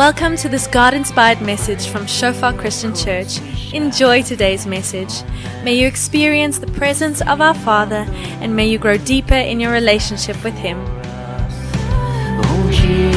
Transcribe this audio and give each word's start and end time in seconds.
Welcome 0.00 0.36
to 0.38 0.48
this 0.48 0.66
God 0.66 0.94
inspired 0.94 1.42
message 1.42 1.86
from 1.88 2.06
Shofar 2.06 2.54
Christian 2.54 2.94
Church. 2.94 3.38
Enjoy 3.74 4.22
today's 4.22 4.64
message. 4.66 5.12
May 5.62 5.74
you 5.74 5.86
experience 5.86 6.58
the 6.58 6.72
presence 6.72 7.20
of 7.20 7.42
our 7.42 7.52
Father 7.52 8.06
and 8.40 8.56
may 8.56 8.66
you 8.66 8.78
grow 8.78 8.96
deeper 8.96 9.34
in 9.34 9.60
your 9.60 9.72
relationship 9.72 10.42
with 10.42 10.54
Him. 10.54 10.78
Oh 12.48 12.70
Jesus, 12.72 13.12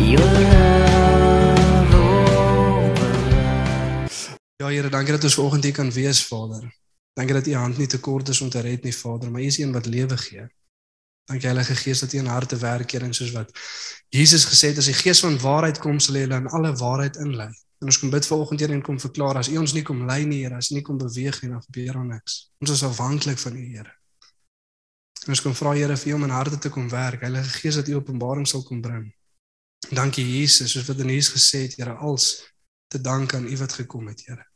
your 0.00 0.32
love 0.48 1.94
over 1.94 3.12
Ja 4.56 4.68
Here, 4.68 4.88
dankie 4.88 5.12
dat 5.12 5.24
ons 5.24 5.34
vanoggend 5.34 5.64
hier 5.64 5.72
kan 5.72 5.92
wees, 5.92 6.24
Vader. 6.24 6.64
Dankie 7.12 7.34
dat 7.34 7.46
U 7.46 7.54
hand 7.54 7.76
nie 7.76 7.86
te 7.86 8.00
kort 8.00 8.28
is 8.28 8.40
om 8.40 8.48
te 8.48 8.60
red 8.60 8.82
nie, 8.82 8.96
Vader, 8.96 9.30
maar 9.30 9.40
U 9.40 9.44
is 9.44 9.58
een 9.58 9.72
wat 9.72 9.86
lewe 9.86 10.16
gee. 10.16 10.48
Dankie 11.26 11.48
Heilige 11.50 11.74
Gees 11.74 12.00
dat 12.00 12.12
U 12.12 12.18
in 12.18 12.26
harte 12.30 12.56
werk, 12.56 12.90
Here, 12.94 13.04
en 13.04 13.14
soos 13.14 13.32
wat 13.34 13.50
Jesus 14.14 14.44
gesê 14.46 14.70
het, 14.70 14.78
as 14.78 14.86
die 14.86 14.94
Gees 14.94 15.20
van 15.24 15.38
waarheid 15.42 15.80
kom, 15.82 15.98
sal 15.98 16.14
hy 16.14 16.22
hulle 16.26 16.38
in 16.44 16.50
alle 16.54 16.70
waarheid 16.78 17.18
inlei. 17.22 17.48
En 17.82 17.90
ons 17.90 17.98
kom 17.98 18.12
bid 18.14 18.26
vanoggend 18.26 18.62
Here 18.62 18.72
en 18.72 18.82
kom 18.82 19.00
verklaar 19.00 19.40
as 19.40 19.50
U 19.50 19.56
ons 19.58 19.74
nie 19.74 19.82
kom 19.82 20.04
lei 20.06 20.22
nie, 20.24 20.44
Here, 20.44 20.56
as 20.56 20.70
U 20.70 20.76
nie 20.78 20.84
kom 20.86 21.00
beweeg 21.00 21.40
nie, 21.42 21.50
dan 21.50 21.64
gebeur 21.66 21.98
daar 21.98 22.06
niks. 22.12 22.36
Ons 22.62 22.76
is 22.76 22.84
afhanklik 22.86 23.42
van 23.42 23.56
U, 23.58 23.64
Here. 23.72 23.92
En 25.26 25.34
ons 25.34 25.42
kom 25.42 25.56
vra 25.58 25.72
Here 25.74 25.96
vir 25.98 26.12
U 26.12 26.14
om 26.20 26.28
in 26.28 26.34
harte 26.36 26.60
te 26.62 26.70
kom 26.70 26.86
werk. 26.92 27.26
Heilige 27.26 27.58
Gees 27.58 27.80
dat 27.80 27.90
U 27.90 27.96
openbaring 27.98 28.46
sal 28.46 28.62
kom 28.62 28.80
bring. 28.84 29.08
Dankie 29.90 30.24
Jesus, 30.24 30.72
soos 30.72 30.86
wat 30.86 31.02
in 31.02 31.10
Jesus 31.10 31.34
gesê 31.34 31.64
het, 31.66 31.74
Here, 31.80 31.96
als 31.98 32.46
te 32.86 33.02
dank 33.02 33.34
aan 33.34 33.50
U 33.50 33.58
wat 33.58 33.74
gekom 33.80 34.06
het, 34.14 34.22
Here. 34.30 34.46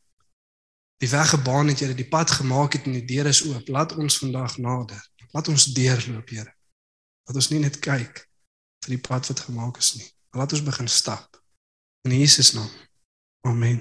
Die 1.02 1.10
weg 1.10 1.34
gebaan 1.34 1.74
het, 1.74 1.82
Here, 1.82 1.98
die 1.98 2.08
pad 2.08 2.30
gemaak 2.30 2.78
het 2.78 2.86
en 2.86 2.94
die 3.00 3.04
deur 3.10 3.26
is 3.26 3.42
oop. 3.50 3.68
Laat 3.68 3.98
ons 3.98 4.22
vandag 4.22 4.56
nader. 4.62 5.02
Laat 5.34 5.50
ons 5.50 5.66
deurloop, 5.74 6.30
Here. 6.30 6.54
Laat 7.30 7.38
ons 7.38 7.52
nie 7.52 7.60
net 7.62 7.76
kyk 7.78 8.24
vir 8.82 8.90
die 8.90 9.04
pad 9.06 9.28
wat 9.30 9.40
gemaak 9.46 9.76
is 9.78 9.92
nie. 9.94 10.06
Maar 10.32 10.40
laat 10.40 10.54
ons 10.56 10.64
begin 10.66 10.88
stap. 10.90 11.36
In 12.02 12.16
Jesus 12.18 12.48
naam. 12.56 12.66
Amen. 13.46 13.76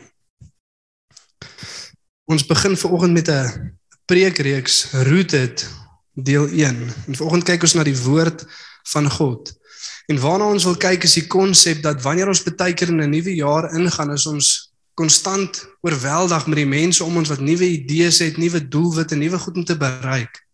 Ons 2.30 2.46
begin 2.46 2.78
veraloggend 2.78 3.18
met 3.18 3.30
'n 3.34 3.74
preekreeks 4.06 4.92
Rooted 5.10 5.66
deel 6.14 6.46
1. 6.46 6.94
En 7.08 7.16
vanoggend 7.16 7.44
kyk 7.50 7.66
ons 7.66 7.74
na 7.74 7.84
die 7.84 7.98
woord 7.98 8.46
van 8.94 9.10
God. 9.10 9.50
En 10.14 10.22
waarna 10.22 10.46
ons 10.46 10.64
wil 10.64 10.78
kyk 10.78 11.04
is 11.04 11.18
die 11.18 11.28
konsep 11.28 11.82
dat 11.82 12.02
wanneer 12.02 12.28
ons 12.28 12.44
baie 12.44 12.74
keer 12.74 12.94
in 12.94 13.02
'n 13.02 13.10
nuwe 13.10 13.34
jaar 13.34 13.74
ingaan, 13.74 14.12
is 14.14 14.26
ons 14.26 14.74
konstant 14.94 15.66
oorweldig 15.82 16.46
met 16.48 16.56
die 16.56 16.70
mense 16.70 17.04
om 17.04 17.18
ons 17.18 17.30
wat 17.30 17.40
nuwe 17.40 17.66
idees 17.66 18.20
het, 18.20 18.38
nuwe 18.38 18.68
doelwitte, 18.68 19.16
nuwe 19.16 19.40
goed 19.40 19.56
om 19.56 19.66
te 19.66 19.78
bereik. 19.78 20.46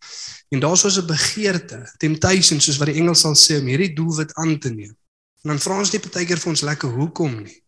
En 0.54 0.60
daar's 0.60 0.82
so 0.82 1.02
'n 1.02 1.08
begeerte, 1.08 1.94
temptation 1.98 2.62
soos 2.62 2.78
wat 2.78 2.88
die 2.88 3.00
Engels 3.02 3.20
sal 3.20 3.36
sê 3.36 3.60
om 3.60 3.68
hierdie 3.68 3.94
doelwit 3.94 4.34
aan 4.34 4.60
te 4.60 4.70
neem. 4.70 4.96
En 5.44 5.50
dan 5.50 5.60
vra 5.60 5.78
ons 5.80 5.92
net 5.92 6.12
baie 6.12 6.26
keer 6.26 6.40
vir 6.42 6.50
ons 6.50 6.62
lekker 6.62 6.90
hoekom 6.90 7.44
nie. 7.44 7.64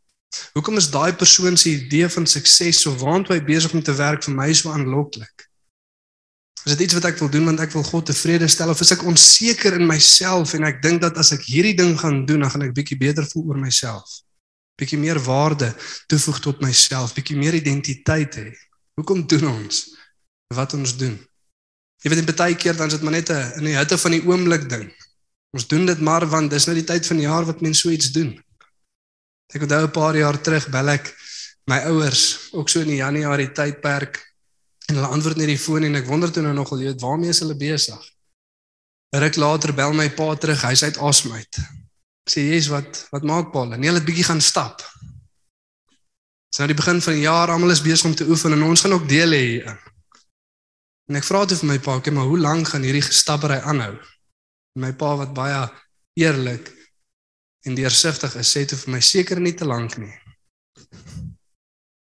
Hoekom 0.53 0.77
is 0.77 0.89
daai 0.91 1.13
persoon 1.13 1.57
se 1.57 1.69
idee 1.69 2.09
van 2.09 2.25
sukses 2.25 2.81
so 2.81 2.95
waant 2.95 3.27
hy 3.27 3.39
besig 3.41 3.73
om 3.73 3.83
te 3.83 3.93
werk 3.95 4.23
vir 4.23 4.33
my 4.35 4.53
so 4.53 4.71
aanloklik? 4.73 5.45
Is 6.65 6.75
dit 6.75 6.81
iets 6.87 6.97
wat 6.97 7.05
ek 7.05 7.19
wil 7.21 7.29
doen 7.31 7.45
want 7.45 7.61
ek 7.63 7.71
wil 7.71 7.85
God 7.87 8.09
tevrede 8.09 8.47
stel 8.51 8.73
of 8.73 8.81
is 8.83 8.91
ek 8.91 9.05
onseker 9.07 9.77
in 9.77 9.85
myself 9.87 10.55
en 10.57 10.67
ek 10.67 10.81
dink 10.83 11.01
dat 11.05 11.17
as 11.21 11.31
ek 11.31 11.45
hierdie 11.47 11.77
ding 11.77 11.95
gaan 11.99 12.25
doen 12.27 12.43
dan 12.43 12.51
gaan 12.51 12.65
ek 12.67 12.73
bietjie 12.75 12.99
beter 12.99 13.27
voel 13.29 13.53
oor 13.53 13.61
myself? 13.61 14.19
Bietjie 14.77 14.99
meer 14.99 15.19
waarde 15.23 15.71
toevoeg 16.11 16.41
tot 16.43 16.59
myself, 16.61 17.15
bietjie 17.15 17.37
meer 17.39 17.55
identiteit 17.55 18.35
hê. 18.41 18.49
Hoekom 18.99 19.23
doen 19.29 19.47
ons 19.53 19.85
wat 20.53 20.73
ons 20.75 20.97
doen? 20.99 21.15
Jy 22.03 22.11
weet, 22.13 22.35
baie 22.35 22.55
keer 22.55 22.75
dan 22.77 22.87
is 22.87 22.93
dit 22.93 23.03
maar 23.03 23.17
net 23.17 23.29
'n 23.29 23.59
in 23.59 23.65
die 23.71 23.77
hitte 23.77 23.97
van 23.97 24.11
die 24.11 24.23
oomblik 24.25 24.69
ding. 24.69 24.91
Ons 25.53 25.67
doen 25.67 25.85
dit 25.85 25.99
maar 25.99 26.25
want 26.27 26.51
dis 26.51 26.65
nou 26.65 26.75
die 26.75 26.85
tyd 26.85 27.07
van 27.07 27.17
die 27.17 27.25
jaar 27.25 27.45
wat 27.45 27.61
mense 27.61 27.81
so 27.81 27.89
iets 27.89 28.11
doen. 28.11 28.35
Ek 29.53 29.61
onthou 29.61 29.83
'n 29.83 29.91
paar 29.91 30.15
jaar 30.15 30.41
terug 30.41 30.69
bel 30.69 30.89
ek 30.89 31.15
my 31.65 31.79
ouers 31.91 32.49
ook 32.51 32.69
so 32.69 32.79
in 32.79 32.87
die 32.87 33.01
Januarie 33.01 33.51
tydperk 33.51 34.19
en 34.87 34.95
hulle 34.95 35.07
antwoord 35.07 35.37
net 35.37 35.47
die 35.47 35.59
foon 35.59 35.83
en 35.83 35.95
ek 35.95 36.05
wonder 36.07 36.31
toe 36.31 36.43
nou 36.43 36.53
nogal, 36.53 36.79
jy 36.79 36.91
weet, 36.91 37.01
waarmee 37.01 37.29
is 37.29 37.39
hulle 37.39 37.55
besig? 37.55 38.03
Ruk 39.15 39.35
later 39.35 39.73
bel 39.73 39.93
my 39.93 40.09
pa 40.09 40.35
terug, 40.35 40.61
hy's 40.61 40.83
uit 40.83 40.97
asem 40.97 41.31
uit. 41.31 41.59
Ek 42.27 42.31
sê, 42.31 42.39
"Jesus, 42.43 42.71
wat 42.71 43.07
wat 43.11 43.23
maak 43.23 43.51
Paul?" 43.51 43.73
En 43.73 43.83
hulle 43.83 43.99
het 43.99 44.05
bietjie 44.05 44.23
gaan 44.23 44.41
stap. 44.41 44.83
Dis 46.51 46.59
nou 46.59 46.67
die 46.67 46.81
begin 46.81 47.01
van 47.01 47.13
die 47.13 47.21
jaar, 47.21 47.51
almal 47.51 47.71
is 47.71 47.81
besig 47.81 48.05
om 48.05 48.15
te 48.15 48.27
oefen 48.27 48.51
en 48.51 48.63
ons 48.63 48.81
gaan 48.81 48.93
ook 48.93 49.07
deel 49.07 49.31
hê 49.31 49.43
hierin. 49.47 49.79
En 51.07 51.15
ek 51.15 51.23
vra 51.23 51.45
toe 51.45 51.57
vir 51.57 51.69
my 51.69 51.79
pa, 51.79 51.95
"Oké, 51.95 52.11
maar 52.11 52.27
hoe 52.27 52.39
lank 52.39 52.67
gaan 52.67 52.83
hierdie 52.83 53.01
gestappery 53.01 53.59
aanhou?" 53.59 53.95
En 54.75 54.81
my 54.81 54.93
pa 54.93 55.15
wat 55.15 55.33
baie 55.33 55.69
eerlik 56.13 56.71
en 57.65 57.75
deursigtig 57.75 58.35
is, 58.35 58.57
sê 58.57 58.65
toe 58.65 58.77
vir 58.77 58.91
my, 58.93 58.99
"Seker 58.99 59.39
nie 59.39 59.53
te 59.53 59.65
lank 59.65 59.97
nie." 59.97 60.13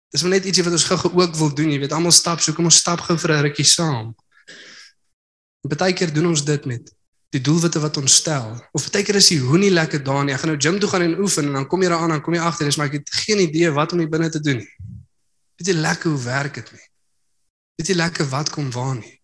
Dis 0.09 0.21
maar 0.21 0.31
net 0.31 0.45
ietsie 0.45 0.63
wat 0.63 0.73
ons 0.73 0.83
gou-gou 0.83 1.21
ook 1.21 1.35
wil 1.35 1.53
doen, 1.53 1.71
jy 1.71 1.79
weet, 1.79 1.91
almal 1.91 2.11
stap, 2.11 2.39
so 2.39 2.53
kom 2.53 2.65
ons 2.65 2.79
stap 2.81 2.99
gou 2.99 3.17
vir 3.17 3.31
'n 3.31 3.41
rukkie 3.41 3.65
saam. 3.65 4.15
En 5.63 5.77
baie 5.77 5.93
keer 5.93 6.13
doen 6.13 6.25
ons 6.25 6.45
dit 6.45 6.65
met 6.65 6.91
die 7.29 7.41
doelwitte 7.41 7.79
wat 7.79 7.97
ons 7.97 8.15
stel. 8.15 8.57
Of 8.73 8.89
baie 8.91 9.03
keer 9.03 9.19
is 9.19 9.29
die 9.29 9.39
hoenie 9.39 9.69
lekker 9.69 10.03
daar 10.03 10.23
nie. 10.25 10.33
Ek 10.33 10.39
gaan 10.39 10.49
nou 10.49 10.59
gym 10.59 10.79
toe 10.79 10.89
gaan 10.89 11.05
en 11.05 11.19
oefen 11.19 11.45
en 11.45 11.53
dan 11.53 11.67
kom 11.67 11.81
jy 11.81 11.89
daar 11.89 12.05
aan 12.05 12.11
en 12.11 12.21
kom 12.21 12.33
jy 12.33 12.41
agter 12.41 12.65
dis 12.65 12.77
maar 12.77 12.87
ek 12.87 12.93
het 12.93 13.09
geen 13.25 13.39
idee 13.39 13.69
wat 13.75 13.93
om 13.93 13.99
hier 13.99 14.09
binne 14.09 14.29
te 14.29 14.39
doen 14.39 14.57
nie. 14.57 14.71
Weet 15.59 15.67
jy 15.67 15.73
lekker 15.77 16.09
hoe 16.09 16.23
werk 16.23 16.53
dit 16.53 16.71
nie? 16.73 16.88
Weet 17.79 17.93
jy 17.93 17.95
lekker 17.95 18.27
wat 18.27 18.49
kom 18.51 18.67
waar 18.75 18.97
nie? 18.97 19.15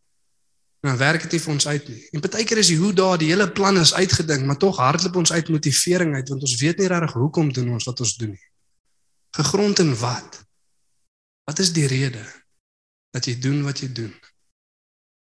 En 0.79 0.93
dan 0.93 0.97
werk 0.97 1.25
dit 1.25 1.33
nie 1.35 1.41
vir 1.43 1.51
ons 1.51 1.67
uit 1.67 1.87
nie. 1.91 2.01
En 2.15 2.21
baie 2.23 2.45
keer 2.47 2.61
is 2.61 2.69
die 2.71 2.77
hoe 2.79 2.93
daar, 2.95 3.17
die 3.19 3.27
hele 3.27 3.49
plan 3.51 3.75
is 3.81 3.91
uitgedink, 3.93 4.45
maar 4.47 4.59
tog 4.61 4.77
hardloop 4.79 5.17
ons 5.19 5.33
uit 5.35 5.51
motivering 5.51 6.13
uit 6.15 6.31
want 6.31 6.45
ons 6.47 6.55
weet 6.61 6.79
nie 6.79 6.87
regtig 6.87 7.17
hoekom 7.19 7.51
doen 7.51 7.73
ons 7.75 7.89
wat 7.89 7.99
ons 8.05 8.15
doen 8.21 8.31
nie. 8.31 8.47
Gegrond 9.35 9.83
in 9.83 9.91
wat? 9.99 10.39
Wat 11.43 11.59
is 11.59 11.73
die 11.75 11.83
rede 11.91 12.23
dat 13.11 13.27
jy 13.27 13.35
doen 13.43 13.59
wat 13.67 13.83
jy 13.83 13.91
doen? 13.91 14.15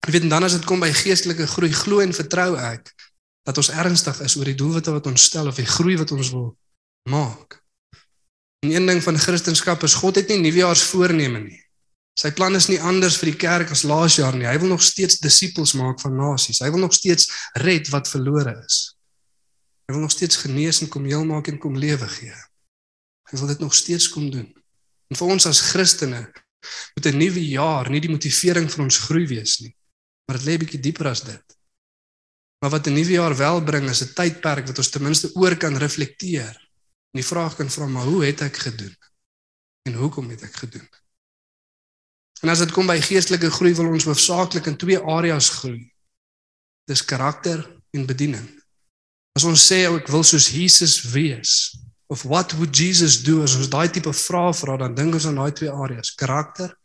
Jy 0.05 0.13
weet 0.13 0.29
dan 0.29 0.45
as 0.45 0.59
dit 0.59 0.69
kom 0.69 0.85
by 0.85 0.93
geestelike 0.93 1.49
groei, 1.49 1.73
glo 1.73 2.05
en 2.05 2.13
vertrou 2.13 2.51
ek 2.61 2.93
dat 3.45 3.57
ons 3.57 3.73
ernstig 3.73 4.21
is 4.21 4.37
oor 4.37 4.53
die 4.53 4.57
doelwitte 4.61 4.93
wat 4.93 5.09
ons 5.09 5.25
stel 5.31 5.49
of 5.49 5.57
die 5.57 5.65
groei 5.65 5.97
wat 5.97 6.13
ons 6.13 6.29
wil 6.29 6.51
maak. 7.09 7.57
En 8.61 8.69
een 8.69 8.85
ding 8.85 9.01
van 9.01 9.17
Christendom 9.17 9.89
is 9.89 9.97
God 9.97 10.21
het 10.21 10.29
nie 10.29 10.43
nuwejaarsvoorneme 10.45 11.41
nie. 11.41 11.64
Sy 12.15 12.31
plan 12.31 12.55
is 12.55 12.69
nie 12.71 12.79
anders 12.79 13.17
vir 13.19 13.33
die 13.33 13.39
kerk 13.39 13.71
as 13.75 13.83
laas 13.83 14.15
jaar 14.15 14.35
nie. 14.35 14.47
Hy 14.47 14.55
wil 14.61 14.71
nog 14.71 14.83
steeds 14.83 15.19
disippels 15.19 15.73
maak 15.75 15.99
van 15.99 16.15
nasies. 16.15 16.61
Hy 16.63 16.69
wil 16.71 16.85
nog 16.85 16.95
steeds 16.95 17.27
red 17.59 17.89
wat 17.91 18.07
verlore 18.07 18.55
is. 18.63 18.95
Hy 19.85 19.97
wil 19.97 20.05
nog 20.05 20.15
steeds 20.15 20.39
genees 20.39 20.79
en 20.81 20.89
kom 20.89 21.05
heel 21.05 21.25
maak 21.27 21.51
en 21.51 21.59
kom 21.59 21.75
lewe 21.77 22.07
gee. 22.15 22.37
Hy 23.31 23.39
wil 23.41 23.51
dit 23.51 23.59
nog 23.59 23.75
steeds 23.75 24.07
kom 24.13 24.29
doen. 24.31 24.47
En 25.11 25.19
vir 25.19 25.33
ons 25.35 25.47
as 25.49 25.61
Christene 25.73 26.23
moet 26.95 27.05
'n 27.05 27.17
nuwe 27.17 27.43
jaar 27.45 27.89
nie 27.89 28.01
die 28.01 28.09
motivering 28.09 28.71
vir 28.71 28.83
ons 28.83 28.97
groei 28.97 29.27
wees 29.27 29.59
nie, 29.61 29.75
maar 30.25 30.37
dit 30.39 30.47
lê 30.47 30.57
bietjie 30.57 30.81
dieper 30.81 31.07
as 31.07 31.21
dit. 31.21 31.45
Maar 32.61 32.71
wat 32.71 32.87
'n 32.87 32.93
nuwe 32.93 33.11
jaar 33.11 33.35
wel 33.37 33.61
bring 33.61 33.89
is 33.89 34.01
'n 34.01 34.13
tydperk 34.15 34.67
wat 34.67 34.77
ons 34.77 34.89
ten 34.89 35.03
minste 35.03 35.29
oor 35.35 35.55
kan 35.57 35.77
reflekteer. 35.77 36.55
En 37.13 37.21
die 37.21 37.31
vraag 37.31 37.55
kan 37.55 37.69
vra 37.69 37.85
maar 37.85 38.05
hoe 38.05 38.25
het 38.25 38.41
ek 38.41 38.57
gedoen? 38.57 38.95
En 39.87 39.93
hoekom 39.93 40.29
het 40.29 40.41
ek 40.43 40.55
gedoen? 40.55 40.89
En 42.45 42.51
as 42.53 42.59
dit 42.61 42.69
kom 42.69 42.85
by 42.85 42.99
geestelike 43.01 43.49
groei 43.49 43.71
wil 43.73 43.87
ons 43.89 44.05
hoofsaaklik 44.05 44.67
in 44.69 44.75
twee 44.77 44.99
areas 45.01 45.47
groei. 45.49 45.87
Dis 46.85 47.01
karakter 47.01 47.63
en 47.97 48.03
bediening. 48.05 48.43
As 49.33 49.47
ons 49.49 49.63
sê 49.65 49.79
ek 49.89 50.11
wil 50.13 50.21
soos 50.21 50.51
Jesus 50.53 50.99
wees, 51.09 51.73
of 52.13 52.21
what 52.29 52.53
would 52.59 52.69
Jesus 52.69 53.23
do 53.25 53.41
as 53.41 53.55
ons 53.57 53.71
daai 53.73 53.89
tipe 53.89 54.13
vrae 54.13 54.51
vra 54.53 54.75
dan 54.77 54.93
dink 54.93 55.17
ons 55.17 55.25
aan 55.25 55.39
daai 55.41 55.55
twee 55.57 55.71
areas. 55.73 56.13
Karakter 56.13 56.75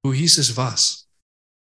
hoe 0.00 0.14
Jesus 0.16 0.54
was 0.56 0.86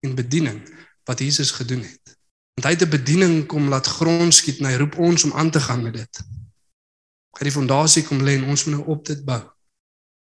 en 0.07 0.15
bediening 0.15 0.61
wat 1.03 1.19
Jesus 1.19 1.51
gedoen 1.51 1.83
het. 1.83 2.15
Want 2.55 2.69
hy 2.69 2.71
het 2.77 2.85
'n 2.87 2.95
bediening 2.95 3.35
kom 3.47 3.67
laat 3.67 3.91
grond 3.91 4.33
skiet 4.33 4.63
en 4.63 4.71
hy 4.71 4.77
roep 4.79 4.95
ons 4.95 5.23
om 5.27 5.33
aan 5.35 5.51
te 5.51 5.59
gaan 5.59 5.83
met 5.83 5.99
dit. 5.99 6.21
Hy 7.35 7.43
die 7.43 7.57
fondasie 7.59 8.05
kom 8.07 8.23
lê 8.23 8.39
en 8.39 8.47
ons 8.55 8.65
moet 8.65 8.75
nou 8.75 8.87
op 8.87 9.03
dit 9.05 9.19
bou. 9.25 9.43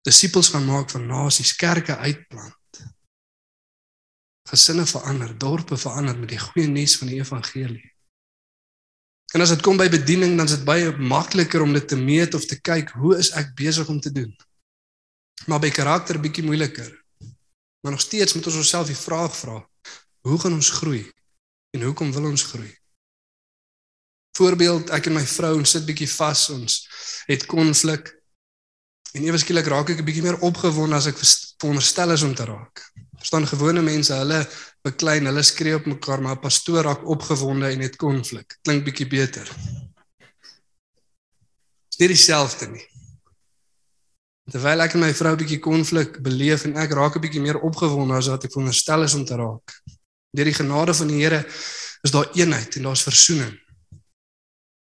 Disippels 0.06 0.54
gaan 0.54 0.66
maak 0.66 0.90
van 0.90 1.06
nasies 1.06 1.56
kerke 1.56 1.96
uitplant 1.96 2.54
gesinne 4.46 4.86
verander 4.86 5.38
dorpe 5.38 5.76
verander 5.76 6.18
met 6.18 6.28
die 6.28 6.38
goeie 6.38 6.68
nuus 6.68 6.96
van 6.98 7.08
die 7.08 7.20
evangelie 7.20 7.96
En 9.34 9.42
as 9.42 9.50
dit 9.50 9.62
kom 9.64 9.76
by 9.76 9.88
bediening, 9.90 10.36
dan 10.38 10.46
is 10.46 10.54
dit 10.54 10.66
baie 10.66 10.92
makliker 10.96 11.60
om 11.64 11.74
dit 11.74 11.88
te 11.88 11.98
meet 11.98 12.34
of 12.34 12.46
te 12.46 12.56
kyk 12.60 12.92
hoe 13.00 13.16
is 13.18 13.32
ek 13.36 13.54
besig 13.58 13.88
om 13.92 13.98
te 14.00 14.12
doen. 14.12 14.30
Maar 15.50 15.60
by 15.60 15.70
karakter 15.74 16.20
bietjie 16.22 16.44
moeiliker. 16.46 16.88
Maar 17.82 17.96
nog 17.96 18.04
steeds 18.04 18.34
moet 18.34 18.46
ons 18.46 18.60
onsself 18.62 18.88
die 18.88 18.98
vraag 18.98 19.34
vra: 19.36 19.58
Hoe 20.24 20.38
gaan 20.40 20.56
ons 20.56 20.70
groei? 20.78 21.04
En 21.76 21.82
hoekom 21.82 22.12
wil 22.12 22.30
ons 22.30 22.42
groei? 22.42 22.70
Voorbeeld, 24.38 24.90
ek 24.90 25.10
en 25.10 25.16
my 25.18 25.24
vrou 25.26 25.52
ons 25.58 25.70
sit 25.70 25.84
bietjie 25.84 26.08
vas, 26.12 26.48
ons 26.56 26.78
het 27.26 27.46
konflik. 27.50 28.12
En 29.12 29.24
ewe 29.24 29.38
skielik 29.40 29.68
raak 29.72 29.90
ek 29.90 30.00
'n 30.00 30.08
bietjie 30.08 30.24
meer 30.24 30.40
opgewonde 30.40 30.96
as 30.96 31.06
ek 31.12 31.20
veronderstel 31.60 32.12
is 32.12 32.22
om 32.22 32.34
te 32.34 32.44
raak. 32.44 32.88
Verstaan 33.26 33.46
gewone 33.50 33.82
mense, 33.82 34.14
hulle 34.14 34.36
beklein, 34.86 35.26
hulle 35.26 35.42
skree 35.42 35.74
op 35.74 35.86
mekaar, 35.90 36.20
maar 36.22 36.36
'n 36.36 36.40
pastoor 36.44 36.84
raak 36.86 37.02
opgewonde 37.02 37.66
en 37.66 37.80
het 37.80 37.96
konflik. 37.96 38.58
Klink 38.62 38.84
bietjie 38.84 39.06
beter. 39.06 39.50
Dis 41.90 41.98
nie 41.98 42.08
dieselfde 42.08 42.68
nie. 42.70 42.86
Terwyl 44.50 44.80
ek 44.80 44.94
en 44.94 45.00
my 45.00 45.12
vrou 45.14 45.34
bietjie 45.36 45.58
konflik 45.58 46.22
beleef 46.22 46.64
en 46.64 46.76
ek 46.76 46.92
raak 46.92 47.16
'n 47.16 47.20
bietjie 47.20 47.42
meer 47.42 47.58
opgewonde 47.58 48.14
as 48.14 48.28
wat 48.28 48.44
ek 48.44 48.52
veronderstel 48.52 49.02
is 49.02 49.14
om 49.14 49.24
te 49.24 49.34
raak. 49.34 49.74
Deur 50.30 50.44
die 50.44 50.60
genade 50.62 50.94
van 50.94 51.08
die 51.08 51.22
Here 51.24 51.44
is 52.02 52.10
daar 52.10 52.30
eenheid 52.34 52.76
en 52.76 52.82
daar's 52.82 53.02
verzoening. 53.02 53.58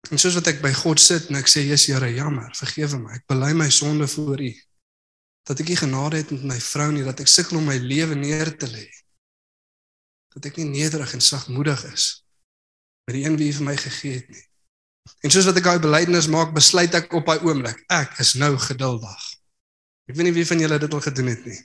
En 0.10 0.18
soos 0.18 0.34
wat 0.34 0.48
ek 0.48 0.62
by 0.62 0.74
God 0.74 1.00
sit 1.00 1.30
en 1.30 1.36
ek 1.36 1.48
sê, 1.48 1.62
"Jesus 1.62 1.86
Here, 1.86 2.14
jammer, 2.14 2.50
vergewe 2.56 2.98
my. 2.98 3.14
Ek 3.14 3.28
bely 3.28 3.54
my 3.54 3.70
sonde 3.70 4.08
voor 4.08 4.42
U." 4.42 4.70
Dat 5.50 5.60
ek 5.60 5.72
nie 5.72 5.80
genade 5.80 6.22
het 6.22 6.32
met 6.32 6.44
my 6.54 6.60
vrou 6.62 6.92
nie, 6.92 7.04
dat 7.04 7.20
ek 7.20 7.28
sukkel 7.32 7.58
om 7.58 7.66
my 7.66 7.78
lewe 7.82 8.16
neer 8.16 8.54
te 8.58 8.70
lê. 8.70 8.88
Dat 10.36 10.46
ek 10.52 10.58
nie 10.62 10.70
nederig 10.70 11.14
en 11.14 11.22
sagmoedig 11.22 11.86
is 11.94 12.22
met 13.10 13.18
die 13.18 13.26
een 13.26 13.38
wie 13.40 13.52
vir 13.52 13.66
my 13.66 13.76
gegee 13.76 14.22
het 14.22 14.30
nie. 14.30 14.44
En 15.26 15.34
soos 15.34 15.48
wat 15.50 15.58
ek 15.60 15.66
daai 15.66 15.82
belydenis 15.84 16.30
maak, 16.32 16.54
besluit 16.56 16.94
ek 16.96 17.12
op 17.18 17.28
daai 17.28 17.42
oomblik, 17.44 17.82
ek 17.92 18.14
is 18.24 18.36
nou 18.40 18.54
geduldig. 18.62 19.26
Ek 20.08 20.16
weet 20.16 20.30
nie 20.30 20.36
wie 20.38 20.48
van 20.48 20.62
julle 20.62 20.80
dit 20.82 20.96
al 20.96 21.04
gedoen 21.04 21.32
het 21.32 21.46
nie. 21.50 21.60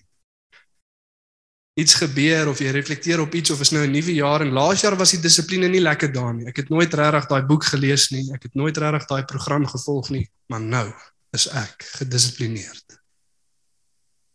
Iets 1.77 1.99
gebeur 2.01 2.49
of 2.49 2.61
jy 2.65 2.73
reflekteer 2.73 3.21
op 3.21 3.35
iets 3.37 3.53
of 3.53 3.61
is 3.61 3.73
nou 3.77 3.85
'n 3.85 3.93
nuwe 3.93 4.15
jaar 4.17 4.41
en 4.41 4.53
laas 4.57 4.81
jaar 4.81 4.97
was 4.97 5.13
die 5.13 5.21
dissipline 5.21 5.69
nie 5.69 5.81
lekker 5.81 6.13
daar 6.13 6.33
nie. 6.35 6.47
Ek 6.49 6.57
het 6.57 6.69
nooit 6.69 6.95
regtig 6.95 7.27
daai 7.29 7.43
boek 7.43 7.65
gelees 7.65 8.11
nie. 8.11 8.33
Ek 8.33 8.43
het 8.43 8.55
nooit 8.55 8.77
regtig 8.77 9.07
daai 9.07 9.25
program 9.25 9.67
gevolg 9.67 10.11
nie, 10.11 10.31
maar 10.49 10.61
nou 10.61 10.93
is 11.33 11.47
ek 11.49 11.85
gedissiplineerd. 12.01 13.06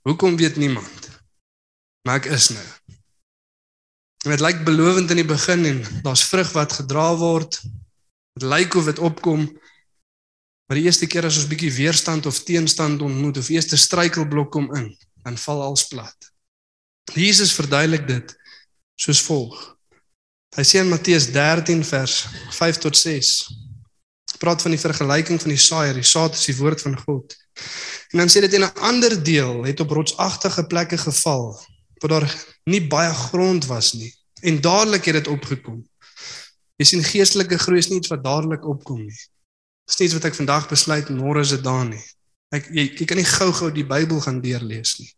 Hoekom 0.08 0.38
weet 0.38 0.56
niemand? 0.56 1.10
Maar 2.08 2.22
ek 2.22 2.32
is 2.34 2.50
nou. 2.50 2.68
En 4.26 4.34
dit 4.34 4.42
lyk 4.42 4.64
belovend 4.66 5.10
in 5.10 5.22
die 5.22 5.28
begin 5.28 5.66
en 5.66 5.82
daar's 6.06 6.24
vrug 6.30 6.52
wat 6.58 6.74
gedra 6.82 7.12
word. 7.18 7.62
Dit 8.38 8.46
lyk 8.48 8.76
of 8.80 8.86
dit 8.90 9.00
opkom, 9.00 9.48
Maar 10.72 10.80
die 10.80 10.88
eerste 10.88 11.08
keer 11.12 11.26
as 11.28 11.36
ons 11.36 11.50
bietjie 11.52 11.74
weerstand 11.76 12.30
of 12.30 12.38
teenstand 12.48 13.02
ontmoet 13.04 13.36
of 13.42 13.50
eerste 13.52 13.76
struikelblok 13.76 14.54
kom 14.56 14.70
in, 14.80 14.86
dan 15.20 15.36
val 15.44 15.66
alles 15.66 15.82
plat. 15.90 16.30
Jesus 17.12 17.52
verduidelik 17.52 18.06
dit 18.08 18.32
soos 18.96 19.20
volg. 19.26 19.58
Hy 20.56 20.64
sê 20.64 20.80
in 20.80 20.88
Matteus 20.88 21.28
13 21.36 21.84
vers 21.90 22.16
5 22.56 22.80
tot 22.86 22.96
6 22.96 23.34
praat 24.40 24.64
van 24.64 24.72
die 24.72 24.80
vergelyking 24.80 25.42
van 25.44 25.52
die 25.52 25.60
saaier, 25.60 26.00
die 26.00 26.08
saad 26.08 26.40
is 26.40 26.48
die 26.48 26.56
woord 26.56 26.80
van 26.88 26.96
God. 27.04 27.36
En 28.12 28.24
dan 28.24 28.30
sê 28.30 28.42
dit 28.44 28.54
in 28.54 28.64
'n 28.64 28.80
ander 28.80 29.24
deel 29.24 29.64
het 29.64 29.80
op 29.80 29.90
rotsagtige 29.90 30.66
plekke 30.68 30.98
geval 30.98 31.60
waar 32.00 32.10
daar 32.10 32.46
nie 32.64 32.88
baie 32.88 33.14
grond 33.14 33.66
was 33.66 33.94
nie 33.94 34.14
en 34.42 34.62
dadelik 34.62 35.06
het 35.06 35.14
dit 35.14 35.28
opgekom. 35.28 35.86
Jy 36.76 36.86
sien 36.86 37.04
geestelike 37.04 37.58
groei 37.58 37.78
is 37.78 37.90
nie 37.90 37.98
iets 37.98 38.10
wat 38.10 38.24
dadelik 38.24 38.66
opkom 38.66 39.06
nie. 39.06 39.22
Dis 39.86 40.00
nie 40.00 40.08
iets 40.08 40.18
wat 40.18 40.26
ek 40.26 40.36
vandag 40.36 40.70
besluit 40.70 41.10
môre 41.10 41.42
is 41.42 41.54
dit 41.54 41.64
daar 41.64 41.86
nie. 41.86 42.02
Ek 42.52 42.68
jy, 42.74 42.88
jy 43.00 43.06
kan 43.06 43.18
nie 43.18 43.28
gou-gou 43.28 43.70
die 43.72 43.86
Bybel 43.88 44.22
gaan 44.22 44.42
deurlees 44.42 44.98
nie. 45.00 45.12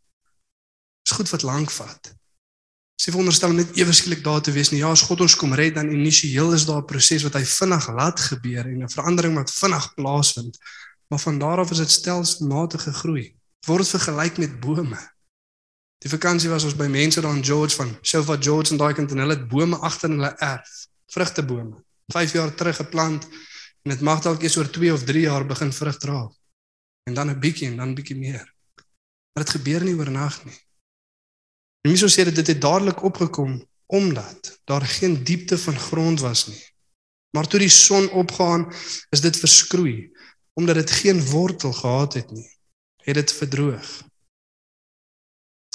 Dis 1.03 1.15
goed 1.17 1.31
wat 1.31 1.47
lank 1.47 1.71
vat. 1.71 2.11
Sê 2.99 3.11
veronderstel 3.11 3.55
net 3.57 3.77
ewe 3.79 3.93
skielik 3.95 4.21
daar 4.23 4.41
te 4.43 4.51
wees 4.55 4.69
nie. 4.71 4.79
Ja, 4.83 4.91
as 4.93 5.01
God 5.07 5.23
ons 5.25 5.35
kom 5.39 5.55
red 5.57 5.75
dan 5.75 5.89
initieel 5.91 6.53
is 6.53 6.65
daar 6.65 6.83
'n 6.83 6.87
proses 6.87 7.23
wat 7.23 7.33
hy 7.33 7.43
vinnig 7.43 7.87
laat 7.89 8.19
gebeur 8.19 8.65
en 8.65 8.83
'n 8.83 8.89
verandering 8.89 9.35
wat 9.35 9.51
vinnig 9.51 9.93
plaasvind. 9.95 10.57
Maar 11.13 11.21
van 11.21 11.37
daar 11.37 11.57
af 11.61 11.71
is 11.71 11.77
dit 11.77 11.91
stelselmatige 11.91 12.93
groei. 12.93 13.35
Word 13.69 13.87
vergelyk 13.87 14.37
met 14.41 14.59
bome. 14.59 14.97
Die 16.01 16.09
vakansie 16.09 16.49
was 16.49 16.65
ons 16.65 16.75
by 16.75 16.89
mense 16.89 17.21
daar 17.21 17.35
in 17.37 17.45
George 17.45 17.75
van 17.75 17.97
Sofa 18.01 18.37
George 18.39 18.73
en 18.73 18.81
daai 18.81 18.93
kant 18.97 19.11
en 19.13 19.21
hulle 19.21 19.35
het 19.37 19.47
bome 19.47 19.77
agter 19.77 20.09
in 20.09 20.17
hulle 20.17 20.33
erf, 20.41 20.87
vrugtebome. 21.13 21.83
5 22.13 22.33
jaar 22.33 22.55
terug 22.55 22.75
geplant 22.81 23.29
En 23.83 23.91
dit 23.91 24.01
mag 24.01 24.21
dalk 24.23 24.41
eers 24.41 24.55
oor 24.57 24.69
2 24.71 24.93
of 24.93 25.03
3 25.03 25.21
jaar 25.27 25.45
begin 25.45 25.71
vrug 25.75 25.97
dra. 25.99 26.31
En 27.03 27.13
dan 27.13 27.29
'n 27.29 27.39
bietjie 27.39 27.67
en 27.67 27.77
dan 27.77 27.93
bietjie 27.93 28.15
meer. 28.15 28.53
Maar 29.33 29.43
dit 29.43 29.49
gebeur 29.49 29.83
nie 29.83 29.95
oornag 29.95 30.45
nie. 30.45 30.59
En 31.81 31.91
wie 31.91 31.97
sou 31.97 32.09
sê 32.09 32.23
dat 32.25 32.35
dit 32.35 32.47
het 32.47 32.61
dadelik 32.61 33.03
opgekom 33.03 33.67
omdat 33.85 34.61
daar 34.63 34.81
geen 34.81 35.23
diepte 35.23 35.57
van 35.57 35.79
grond 35.79 36.19
was 36.19 36.47
nie. 36.47 36.63
Maar 37.35 37.47
toe 37.47 37.59
die 37.59 37.69
son 37.69 38.09
opgaan, 38.09 38.73
is 39.09 39.21
dit 39.21 39.37
verskroei 39.37 40.12
omdat 40.53 40.75
dit 40.75 40.91
geen 40.91 41.21
wortel 41.25 41.73
gehad 41.73 42.13
het 42.13 42.31
nie. 42.31 42.49
Het 43.03 43.15
dit 43.15 43.31
verdroog. 43.33 44.03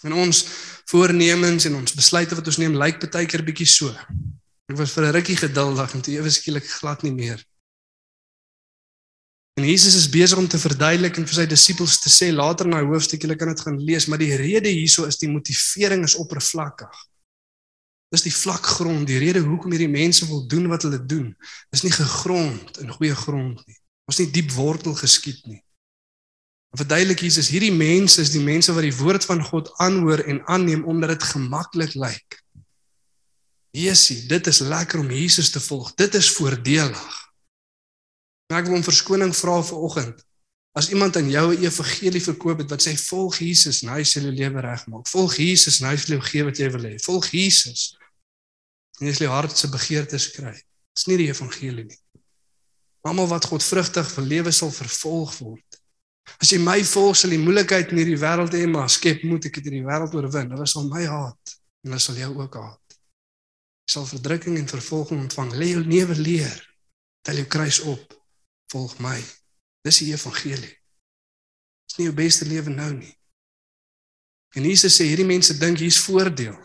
En 0.03 0.13
ons 0.13 0.47
voornemens 0.85 1.65
en 1.65 1.75
ons 1.75 1.95
besluite 1.95 2.35
wat 2.35 2.47
ons 2.47 2.57
neem 2.57 2.77
lyk 2.79 3.01
baie 3.11 3.27
keer 3.27 3.45
bietjie 3.45 3.67
so. 3.67 3.91
Ek 4.69 4.77
was 4.77 4.93
vir 4.93 5.05
'n 5.05 5.15
rukkie 5.17 5.37
geduldig 5.37 5.95
en 5.95 6.03
toe 6.03 6.15
ewe 6.15 6.31
skielik 6.31 6.67
glad 6.67 7.03
nie 7.03 7.13
meer. 7.13 7.45
En 9.59 9.65
Jesus 9.65 9.95
is 9.95 10.09
besig 10.09 10.39
om 10.39 10.49
te 10.49 10.59
verduidelik 10.59 11.17
en 11.17 11.27
vir 11.27 11.35
sy 11.35 11.47
disippels 11.47 11.99
te 11.99 12.11
sê 12.11 12.29
later 12.33 12.69
in 12.69 12.77
daai 12.77 12.87
hoofstuk, 12.87 13.23
julle 13.23 13.37
kan 13.37 13.49
dit 13.49 13.61
gaan 13.61 13.81
lees, 13.83 14.07
maar 14.07 14.19
die 14.19 14.37
rede 14.37 14.69
hierso 14.69 15.05
is 15.05 15.19
die 15.19 15.29
motivering 15.29 16.05
is 16.05 16.15
oppervlakkig. 16.15 17.01
Dis 18.15 18.23
die 18.23 18.33
vlak 18.33 18.67
grond, 18.79 19.09
die 19.09 19.19
rede 19.19 19.41
hoekom 19.41 19.75
hierdie 19.75 19.91
mense 19.91 20.29
wil 20.31 20.47
doen 20.47 20.69
wat 20.69 20.87
hulle 20.87 21.01
doen, 21.05 21.35
is 21.75 21.83
nie 21.83 21.91
gegrond 21.91 22.79
in 22.79 22.93
goeie 22.93 23.17
grond 23.19 23.67
nie. 23.67 23.77
Ons 24.09 24.21
nie 24.23 24.31
diep 24.33 24.53
wortel 24.57 24.97
geskiet 24.97 25.45
nie. 25.47 25.61
En 26.73 26.81
verduidelik 26.83 27.23
Jesus, 27.25 27.49
hierdie 27.53 27.73
mense 27.73 28.21
is 28.21 28.33
die 28.33 28.45
mense 28.45 28.73
wat 28.77 28.85
die 28.85 28.97
woord 28.97 29.25
van 29.29 29.41
God 29.45 29.71
aanhoor 29.85 30.25
en 30.29 30.43
aanneem 30.49 30.85
omdat 30.89 31.17
dit 31.17 31.31
gemaklik 31.33 31.97
lyk. 31.97 32.41
Jesusie, 33.77 34.25
dit 34.29 34.47
is 34.47 34.61
lekker 34.65 35.01
om 35.01 35.11
Jesus 35.13 35.51
te 35.53 35.61
volg. 35.61 35.93
Dit 35.95 36.17
is 36.17 36.31
voordelig. 36.37 37.05
En 38.49 38.57
ek 38.57 38.69
wil 38.69 38.81
om 38.81 38.85
verskoning 38.85 39.35
vra 39.37 39.61
vir 39.65 39.85
oggend. 39.89 40.25
As 40.79 40.89
iemand 40.93 41.17
aan 41.17 41.29
jou 41.31 41.55
'n 41.55 41.65
evangelie 41.65 42.23
verkoop 42.23 42.59
het 42.59 42.71
wat 42.71 42.83
sê 42.87 42.97
volg 42.97 43.39
Jesus 43.39 43.83
en 43.83 43.89
hy 43.89 44.03
sal 44.05 44.23
jou 44.23 44.33
lewe 44.33 44.61
regmaak. 44.61 45.09
Volg 45.09 45.37
Jesus 45.37 45.81
en 45.81 45.89
hy 45.89 45.97
sal 45.97 46.17
jou 46.17 46.23
gee 46.23 46.45
wat 46.45 46.59
jy 46.59 46.71
wil 46.71 46.85
hê. 46.85 46.97
Volg 47.03 47.27
Jesus. 47.31 47.97
En 49.01 49.07
jy 49.07 49.13
sal 49.13 49.27
jou 49.27 49.35
hart 49.35 49.57
se 49.57 49.69
begeertes 49.69 50.31
kry. 50.31 50.55
Dis 50.95 51.07
nie 51.07 51.17
die 51.17 51.29
evangelie 51.29 51.85
nie. 51.85 51.99
Almal 53.07 53.29
wat 53.31 53.47
God 53.47 53.65
vrugtig 53.65 54.09
vir 54.15 54.27
lewe 54.33 54.53
sal 54.53 54.73
vervolg 54.75 55.37
word. 55.39 55.79
As 56.37 56.51
jy 56.53 56.59
my 56.61 56.81
volg, 56.85 57.17
sal 57.17 57.33
die 57.33 57.41
moeilikheid 57.41 57.93
in 57.93 58.03
hierdie 58.03 58.19
wêreld 58.21 58.55
hê, 58.55 58.67
maar 58.69 58.91
skep 58.93 59.25
moet 59.25 59.49
ek 59.49 59.61
dit 59.61 59.71
in 59.71 59.79
die 59.81 59.87
wêreld 59.87 60.15
oorwin. 60.19 60.53
Hulle 60.53 60.67
sal 60.69 60.89
my 60.91 61.07
haat 61.09 61.55
en 61.85 61.93
hulle 61.93 62.03
sal 62.03 62.19
jou 62.21 62.31
ook 62.37 62.59
haat. 62.61 62.99
Jy 63.89 63.95
sal 63.95 64.09
verdrukking 64.11 64.59
en 64.61 64.69
vervolging 64.69 65.23
ontvang. 65.25 65.55
Lê 65.57 65.73
jou 65.73 65.85
lewe 65.87 66.19
leer. 66.19 66.59
Tel 67.25 67.41
jou 67.41 67.49
kruis 67.49 67.81
op 67.89 68.19
volg 68.73 68.99
my. 69.01 69.17
Dis 69.87 70.03
die 70.03 70.13
evangelie. 70.13 70.75
Dis 71.89 71.97
nie 71.99 72.11
jou 72.11 72.17
beste 72.17 72.49
lewe 72.49 72.75
nou 72.75 72.91
nie. 72.99 73.15
En 74.57 74.65
Jesus 74.65 74.97
sê 74.99 75.09
hierdie 75.09 75.29
mense 75.29 75.57
dink 75.61 75.81
hier's 75.81 76.01
voordeel. 76.05 76.57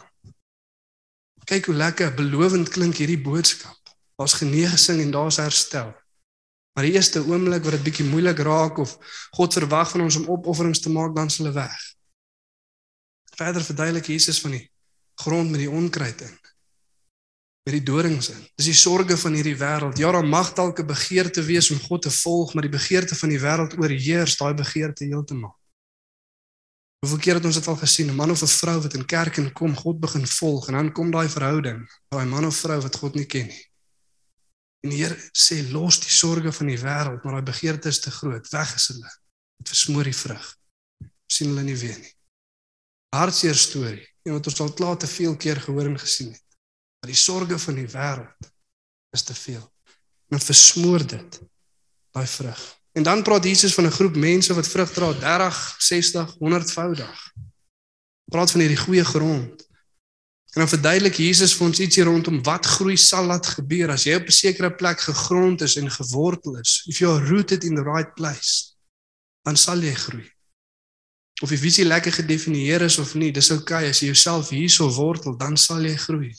Kyk 1.48 1.68
hoe 1.68 1.76
lekker 1.76 2.14
belovend 2.16 2.72
klink 2.72 3.00
hierdie 3.00 3.20
boodskap. 3.20 3.80
Daar's 4.20 4.36
genesing 4.40 5.02
en 5.04 5.12
daar's 5.12 5.40
herstel. 5.42 5.92
Maar 6.74 6.88
die 6.88 6.94
eerste 6.94 7.22
oomblik 7.26 7.64
wat 7.64 7.78
dit 7.78 7.84
bietjie 7.84 8.06
moeilik 8.06 8.40
raak 8.40 8.78
of 8.78 8.98
God 9.32 9.54
verwag 9.54 9.92
van 9.94 10.02
ons 10.02 10.16
om 10.16 10.30
opofferings 10.36 10.82
te 10.82 10.90
maak, 10.90 11.16
dan 11.16 11.30
s'hulle 11.30 11.52
weg. 11.54 11.82
Verder 13.38 13.64
verduidelik 13.64 14.10
Jesus 14.10 14.42
van 14.42 14.58
die 14.58 14.66
grond 15.22 15.52
met 15.54 15.62
die 15.62 15.70
onkruid 15.70 16.22
in 16.22 16.34
met 17.64 17.78
die 17.78 17.84
dorings 17.84 18.28
in. 18.30 18.42
Dis 18.60 18.68
die 18.68 18.76
sorges 18.76 19.22
van 19.24 19.38
hierdie 19.38 19.56
wêreld. 19.56 20.00
Ja, 20.00 20.12
daar 20.12 20.28
mag 20.28 20.52
dalk 20.54 20.80
'n 20.80 20.86
begeerte 20.86 21.44
wees 21.44 21.72
om 21.72 21.80
God 21.80 22.02
te 22.02 22.12
volg, 22.12 22.54
maar 22.54 22.64
die 22.68 22.78
begeerte 22.78 23.16
van 23.16 23.30
die 23.30 23.40
wêreld 23.40 23.78
oorheers 23.80 24.36
daai 24.38 24.54
begeerte 24.54 25.06
heeltemal. 25.06 25.56
Hoeveel 27.00 27.20
keer 27.20 27.36
het 27.36 27.46
ons 27.46 27.56
dit 27.56 27.68
al 27.68 27.76
gesien, 27.76 28.10
'n 28.10 28.16
man 28.16 28.32
of 28.32 28.42
'n 28.42 28.48
vrou 28.48 28.82
wat 28.82 28.94
in 28.94 29.06
kerk 29.06 29.38
en 29.38 29.54
kom, 29.54 29.76
God 29.76 30.00
begin 30.00 30.28
volg 30.28 30.68
en 30.68 30.74
dan 30.74 30.92
kom 30.92 31.12
daai 31.12 31.30
verhouding, 31.30 31.90
daai 32.10 32.26
man 32.26 32.46
of 32.46 32.56
vrou 32.56 32.82
wat 32.82 32.96
God 32.96 33.16
nie 33.16 33.26
ken 33.26 33.48
nie. 33.48 33.73
En 34.84 34.92
die 34.92 35.00
Here 35.00 35.16
sê 35.32 35.62
los 35.72 36.02
die 36.04 36.12
sorges 36.12 36.58
van 36.60 36.68
die 36.68 36.80
wêreld, 36.80 37.24
maar 37.24 37.38
daai 37.38 37.52
begeerte 37.54 37.92
is 37.94 38.02
te 38.04 38.12
groot, 38.12 38.50
weg 38.52 38.74
is 38.76 38.90
hulle. 38.92 39.12
Dit 39.62 39.72
versmoor 39.72 40.10
die 40.10 40.18
vrug. 40.18 40.50
sien 41.34 41.50
hulle 41.50 41.64
nie 41.66 41.78
weer 41.80 41.96
nie. 41.98 42.12
Hartseer 43.16 43.56
storie, 43.58 44.04
een 44.22 44.36
wat 44.36 44.48
ons 44.52 44.60
al 44.62 44.74
klaar 44.78 44.98
te 45.02 45.08
veel 45.10 45.34
keer 45.40 45.62
gehoor 45.64 45.88
en 45.90 45.98
gesien 45.98 46.34
het. 46.34 46.58
Maar 47.02 47.10
die 47.10 47.18
sorges 47.18 47.64
van 47.64 47.80
die 47.80 47.88
wêreld 47.90 48.50
is 49.18 49.24
te 49.26 49.34
veel. 49.34 49.64
En 50.30 50.44
versmoor 50.44 51.08
dit 51.08 51.40
daai 52.14 52.28
vrug. 52.28 52.62
En 52.94 53.04
dan 53.04 53.24
praat 53.24 53.44
Jesus 53.44 53.74
van 53.74 53.86
'n 53.86 53.98
groep 53.98 54.16
mense 54.16 54.54
wat 54.54 54.68
vrug 54.68 54.92
dra 54.94 55.14
30, 55.14 55.76
60, 55.80 56.36
100voudig. 56.40 57.34
Praat 58.26 58.52
van 58.52 58.60
hierdie 58.60 58.84
goeie 58.86 59.06
grond. 59.06 59.63
En 60.54 60.62
dan 60.62 60.70
verduidelik 60.70 61.16
Jesus 61.18 61.56
vir 61.58 61.66
ons 61.66 61.80
ietsie 61.82 62.04
rondom 62.06 62.38
wat 62.46 62.68
groei 62.76 62.98
sal 62.98 63.26
laat 63.26 63.48
gebeur 63.56 63.90
as 63.90 64.04
jy 64.06 64.20
op 64.20 64.28
'n 64.30 64.36
sekere 64.38 64.70
plek 64.76 65.00
gegrond 65.02 65.62
is 65.62 65.76
en 65.82 65.90
gewortel 65.90 66.60
is. 66.60 66.84
If 66.86 67.00
you 67.00 67.10
are 67.12 67.26
rooted 67.26 67.64
in 67.64 67.76
the 67.76 67.84
right 67.84 68.14
place, 68.14 68.76
dan 69.42 69.58
sal 69.58 69.82
jy 69.82 69.94
groei. 69.94 70.30
Of 71.42 71.50
die 71.50 71.58
visie 71.58 71.86
lekker 71.86 72.12
gedefinieer 72.12 72.82
is 72.82 72.98
of 72.98 73.16
nie, 73.16 73.32
dis 73.32 73.52
oukei 73.52 73.84
okay. 73.84 73.90
as 73.90 74.00
jy 74.00 74.06
jouself 74.06 74.50
hierso 74.50 74.90
wortel, 74.94 75.38
dan 75.38 75.58
sal 75.58 75.82
jy 75.82 75.96
groei. 75.98 76.36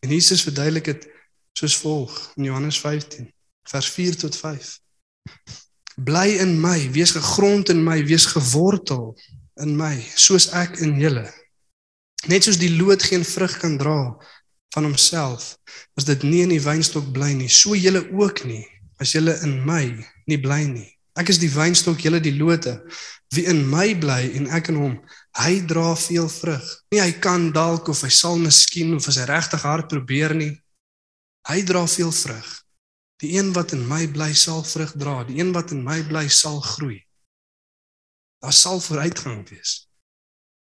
En 0.00 0.10
Jesus 0.10 0.42
verduidelik 0.42 0.84
dit 0.84 1.08
soos 1.58 1.76
volg 1.76 2.32
in 2.36 2.44
Johannes 2.44 2.78
15 2.80 3.32
vers 3.70 3.88
4 3.90 4.16
tot 4.16 4.36
5. 4.36 4.78
Bly 5.96 6.36
in 6.38 6.60
my, 6.60 6.90
wees 6.92 7.10
gegrond 7.10 7.68
in 7.68 7.82
my, 7.84 8.04
wees 8.06 8.26
gewortel 8.26 9.16
in 9.54 9.74
my, 9.76 9.96
soos 10.14 10.50
ek 10.54 10.78
in 10.84 11.00
julle. 11.00 11.26
Net 12.26 12.46
soos 12.46 12.58
die 12.58 12.72
loot 12.74 13.02
geen 13.06 13.24
vrug 13.24 13.54
kan 13.62 13.76
dra 13.78 14.00
van 14.74 14.88
homself 14.88 15.54
as 15.96 16.06
dit 16.08 16.24
nie 16.26 16.42
in 16.44 16.52
die 16.52 16.62
wynstok 16.62 17.12
bly 17.14 17.32
nie, 17.36 17.48
so 17.48 17.76
julle 17.78 18.02
ook 18.12 18.42
nie 18.48 18.64
as 19.00 19.12
julle 19.14 19.36
in 19.44 19.60
my 19.66 19.84
nie 20.26 20.40
bly 20.40 20.64
nie. 20.66 20.88
Ek 21.16 21.30
is 21.32 21.38
die 21.40 21.52
wynstok, 21.52 22.02
julle 22.04 22.20
die 22.20 22.34
lote. 22.36 22.76
Wie 23.32 23.46
in 23.48 23.62
my 23.70 23.94
bly 23.98 24.20
en 24.38 24.50
ek 24.54 24.68
in 24.72 24.78
hom, 24.80 24.98
hy 25.40 25.62
dra 25.68 25.94
veel 25.98 26.28
vrug. 26.32 26.66
Nie 26.92 27.00
hy 27.02 27.14
kan 27.24 27.48
dalk 27.54 27.88
of 27.92 28.02
hy 28.04 28.12
sal 28.12 28.36
miskien 28.40 28.94
of 28.96 29.08
as 29.08 29.18
hy 29.20 29.26
regtig 29.30 29.64
hard 29.64 29.88
probeer 29.92 30.34
nie. 30.36 30.52
Hy 31.48 31.62
dra 31.66 31.86
veel 31.88 32.12
vrug. 32.12 32.52
Die 33.22 33.32
een 33.38 33.54
wat 33.56 33.72
in 33.72 33.86
my 33.88 34.04
bly 34.12 34.32
sal 34.36 34.60
vrug 34.66 34.92
dra, 35.00 35.22
die 35.24 35.38
een 35.40 35.54
wat 35.56 35.72
in 35.72 35.80
my 35.84 36.02
bly 36.08 36.26
sal 36.28 36.60
groei. 36.60 37.00
Daar 38.44 38.52
sal 38.52 38.82
vooruitgang 38.84 39.46
wees. 39.48 39.85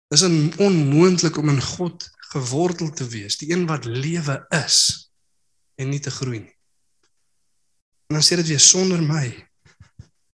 Dis 0.08 0.24
onmoontlik 0.56 1.36
om 1.36 1.48
in 1.48 1.62
God 1.62 2.08
gewortel 2.32 2.90
te 2.92 3.06
wees, 3.08 3.36
die 3.40 3.50
een 3.52 3.66
wat 3.68 3.84
lewe 3.84 4.46
is 4.56 5.08
en 5.76 5.90
nie 5.92 6.00
te 6.00 6.10
groei 6.10 6.40
nie. 6.40 6.56
En 8.08 8.16
dan 8.16 8.24
sê 8.24 8.38
dit 8.40 8.48
weer 8.48 8.62
sonder 8.62 9.02
my 9.04 9.26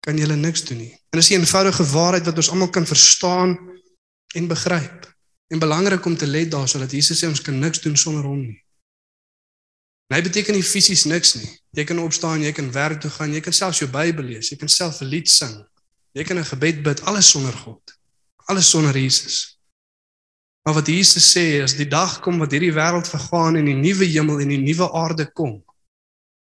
kan 0.02 0.19
jy 0.19 0.26
niks 0.35 0.64
doen 0.67 0.79
nie. 0.83 0.93
En 1.12 1.21
dis 1.21 1.31
'n 1.31 1.41
eenvoudige 1.41 1.85
waarheid 1.85 2.25
wat 2.25 2.37
ons 2.37 2.50
almal 2.50 2.71
kan 2.71 2.87
verstaan 2.87 3.59
en 4.35 4.49
begryp. 4.49 5.14
En 5.49 5.59
belangrik 5.59 6.05
om 6.05 6.17
te 6.17 6.26
let 6.26 6.50
daar 6.50 6.69
sodat 6.69 6.91
Jesus 6.91 7.23
sê 7.23 7.29
ons 7.29 7.41
kan 7.41 7.59
niks 7.59 7.81
doen 7.81 7.97
sonder 7.97 8.25
hom 8.25 8.41
nie. 8.41 8.64
En 10.09 10.17
hy 10.17 10.23
beteken 10.23 10.55
nie 10.55 10.62
fisies 10.62 11.05
niks 11.05 11.35
nie. 11.35 11.61
Jy 11.71 11.85
kan 11.85 11.99
opstaan, 11.99 12.43
jy 12.43 12.52
kan 12.52 12.73
werk 12.73 13.00
toe 13.00 13.11
gaan, 13.11 13.33
jy 13.33 13.41
kan 13.41 13.52
selfs 13.52 13.79
jou 13.79 13.91
Bybel 13.91 14.25
lees, 14.25 14.50
jy 14.50 14.57
kan 14.57 14.69
self 14.69 15.00
'n 15.00 15.09
lied 15.09 15.29
sing. 15.29 15.64
Jy 16.12 16.25
kan 16.25 16.38
'n 16.38 16.45
gebed 16.45 16.83
bid, 16.83 17.00
alles 17.02 17.31
sonder 17.31 17.52
God. 17.52 17.81
Alles 18.47 18.71
sonder 18.71 18.99
Jesus. 18.99 19.51
Maar 20.62 20.75
wat 20.75 20.87
Jesus 20.87 21.26
sê 21.33 21.62
is 21.62 21.75
die 21.75 21.88
dag 21.90 22.21
kom 22.23 22.38
wat 22.38 22.52
hierdie 22.54 22.75
wêreld 22.75 23.09
vergaan 23.11 23.59
en 23.59 23.66
die 23.66 23.78
nuwe 23.78 24.07
hemel 24.07 24.45
en 24.45 24.52
die 24.54 24.61
nuwe 24.62 24.87
aarde 24.95 25.26
kom, 25.35 25.57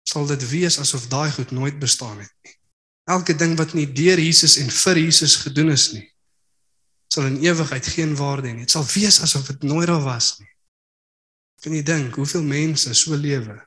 sal 0.10 0.26
dit 0.30 0.46
wees 0.50 0.80
asof 0.82 1.06
daai 1.12 1.30
goed 1.36 1.52
nooit 1.54 1.78
bestaan 1.82 2.18
het 2.18 2.34
nie. 2.46 2.56
Elke 3.10 3.36
ding 3.38 3.56
wat 3.58 3.76
nie 3.78 3.86
deur 3.86 4.22
Jesus 4.22 4.58
en 4.62 4.70
vir 4.74 5.02
Jesus 5.06 5.36
gedoen 5.44 5.74
is 5.74 5.92
nie, 5.94 6.06
sal 7.14 7.30
in 7.30 7.38
ewigheid 7.46 7.86
geen 7.86 8.16
waarde 8.18 8.50
hê 8.50 8.56
nie. 8.56 8.66
Dit 8.66 8.74
sal 8.74 8.86
wees 8.96 9.22
asof 9.26 9.48
dit 9.54 9.70
nooit 9.70 9.90
daar 9.90 10.02
was 10.06 10.36
nie. 10.42 10.50
Kan 11.62 11.76
jy 11.76 11.84
dink 11.86 12.18
hoeveel 12.18 12.46
mense 12.46 12.94
so 12.96 13.18
lewe? 13.18 13.60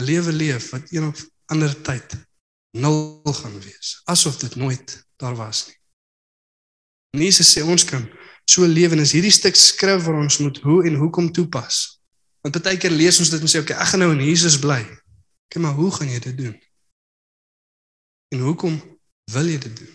'n 0.00 0.06
Lewe 0.06 0.32
leef 0.32 0.70
wat 0.70 0.92
een 0.92 1.06
of 1.10 1.26
ander 1.52 1.74
tyd 1.82 2.14
nul 2.78 3.22
gaan 3.24 3.58
wees, 3.60 4.00
asof 4.04 4.38
dit 4.38 4.54
nooit 4.56 5.06
daar 5.16 5.36
was 5.36 5.66
nie. 5.66 5.76
En 7.10 7.22
Jesus 7.26 7.50
sê 7.50 7.62
ons 7.62 7.84
kan 7.84 8.06
so 8.50 8.66
lewe 8.66 8.96
en 8.96 9.04
is 9.04 9.14
hierdie 9.14 9.34
stuk 9.34 9.58
skrif 9.58 10.04
waar 10.06 10.18
ons 10.24 10.40
moet 10.42 10.58
hoe 10.64 10.80
en 10.88 10.98
hoekom 10.98 11.30
toepas. 11.34 12.00
Want 12.42 12.56
baie 12.64 12.80
keer 12.80 12.94
lees 12.94 13.20
ons 13.22 13.30
dit 13.30 13.42
en 13.42 13.52
sê 13.52 13.60
okay, 13.62 13.76
ek 13.76 13.92
gaan 13.92 14.02
nou 14.02 14.10
in 14.14 14.24
Jesus 14.24 14.58
bly. 14.58 14.80
Okay, 15.50 15.62
maar 15.62 15.76
hoe 15.76 15.90
gaan 15.94 16.10
jy 16.10 16.20
dit 16.24 16.36
doen? 16.38 16.56
En 18.34 18.46
hoekom 18.46 18.78
wil 19.34 19.50
jy 19.50 19.58
dit 19.66 19.76
doen? 19.82 19.94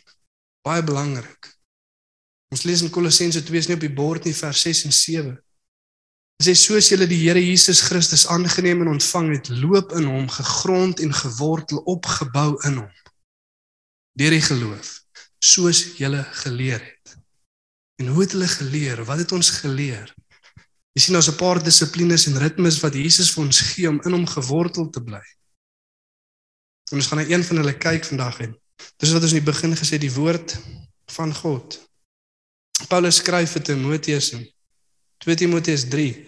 Baie 0.65 0.83
belangrik. 0.83 1.51
Ons 2.53 2.65
lees 2.67 2.83
in 2.85 2.91
Kolossense 2.93 3.41
2 3.43 3.59
is 3.59 3.67
nie 3.69 3.77
op 3.77 3.83
die 3.83 3.93
bord 3.95 4.27
nie 4.27 4.35
vers 4.35 4.61
6 4.67 4.85
en 4.87 4.95
7. 4.95 5.33
Dit 6.35 6.47
sê 6.49 6.55
soos 6.59 6.89
julle 6.91 7.07
die 7.07 7.21
Here 7.23 7.41
Jesus 7.41 7.81
Christus 7.87 8.25
aangeneem 8.31 8.83
en 8.83 8.93
ontvang 8.95 9.31
het, 9.37 9.49
loop 9.63 9.95
in 9.95 10.07
hom 10.11 10.27
gegrond 10.31 10.99
en 11.03 11.15
gewortel 11.15 11.79
opgebou 11.91 12.53
in 12.67 12.81
hom. 12.83 12.91
Deur 14.19 14.35
die 14.35 14.43
geloof, 14.43 14.91
soos 15.43 15.95
julle 15.99 16.23
geleer 16.43 16.83
het. 16.83 17.15
En 17.95 18.07
hoe 18.07 18.21
het 18.21 18.31
hulle 18.31 18.47
geleer? 18.47 19.03
Wat 19.05 19.17
het 19.17 19.31
ons 19.31 19.49
geleer? 19.49 20.13
Jy 20.95 21.01
sien 21.01 21.15
ons 21.15 21.29
'n 21.29 21.35
paar 21.35 21.63
dissiplines 21.63 22.27
en 22.27 22.37
ritmes 22.37 22.79
wat 22.79 22.93
Jesus 22.93 23.31
vir 23.31 23.43
ons 23.43 23.59
gee 23.59 23.89
om 23.89 24.01
in 24.01 24.11
hom 24.11 24.27
gewortel 24.27 24.89
te 24.89 25.03
bly. 25.03 25.23
En 26.91 26.97
ons 26.97 27.07
gaan 27.07 27.17
na 27.17 27.27
een 27.27 27.43
van 27.43 27.57
hulle 27.57 27.77
kyk 27.77 28.05
vandag 28.05 28.39
en 28.39 28.55
dis 28.97 29.11
wat 29.11 29.21
ons 29.21 29.33
in 29.33 29.43
die 29.43 29.51
begin 29.51 29.75
gesê 29.75 29.97
die 29.97 30.13
woord 30.13 30.57
van 31.17 31.33
God. 31.33 31.79
Paulus 32.87 33.15
skryf 33.15 33.51
vir 33.51 33.63
Timoteus 33.63 34.31
in 34.31 34.45
2 35.17 35.35
Timoteus 35.35 35.87
3 35.89 36.27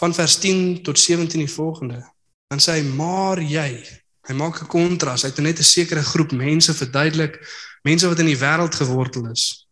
van 0.00 0.14
vers 0.14 0.38
10 0.38 0.82
tot 0.82 0.98
17 0.98 1.38
die 1.38 1.54
volgende. 1.54 2.00
Dan 2.48 2.58
sê 2.58 2.72
hy: 2.72 2.82
"Maar 2.82 3.42
jy, 3.42 4.00
hy 4.26 4.34
maak 4.34 4.62
'n 4.62 4.66
kontras. 4.66 5.22
Hy 5.22 5.28
het 5.28 5.38
net 5.38 5.58
'n 5.58 5.62
sekere 5.62 6.02
groep 6.02 6.32
mense 6.32 6.74
verduidelik, 6.74 7.38
mense 7.82 8.08
wat 8.08 8.18
in 8.18 8.26
die 8.26 8.38
wêreld 8.38 8.74
gewortel 8.74 9.30
is. 9.30 9.68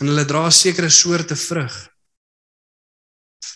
En 0.00 0.08
hulle 0.08 0.24
dra 0.24 0.48
sekere 0.50 0.88
soorte 0.88 1.36
vrug 1.36 1.90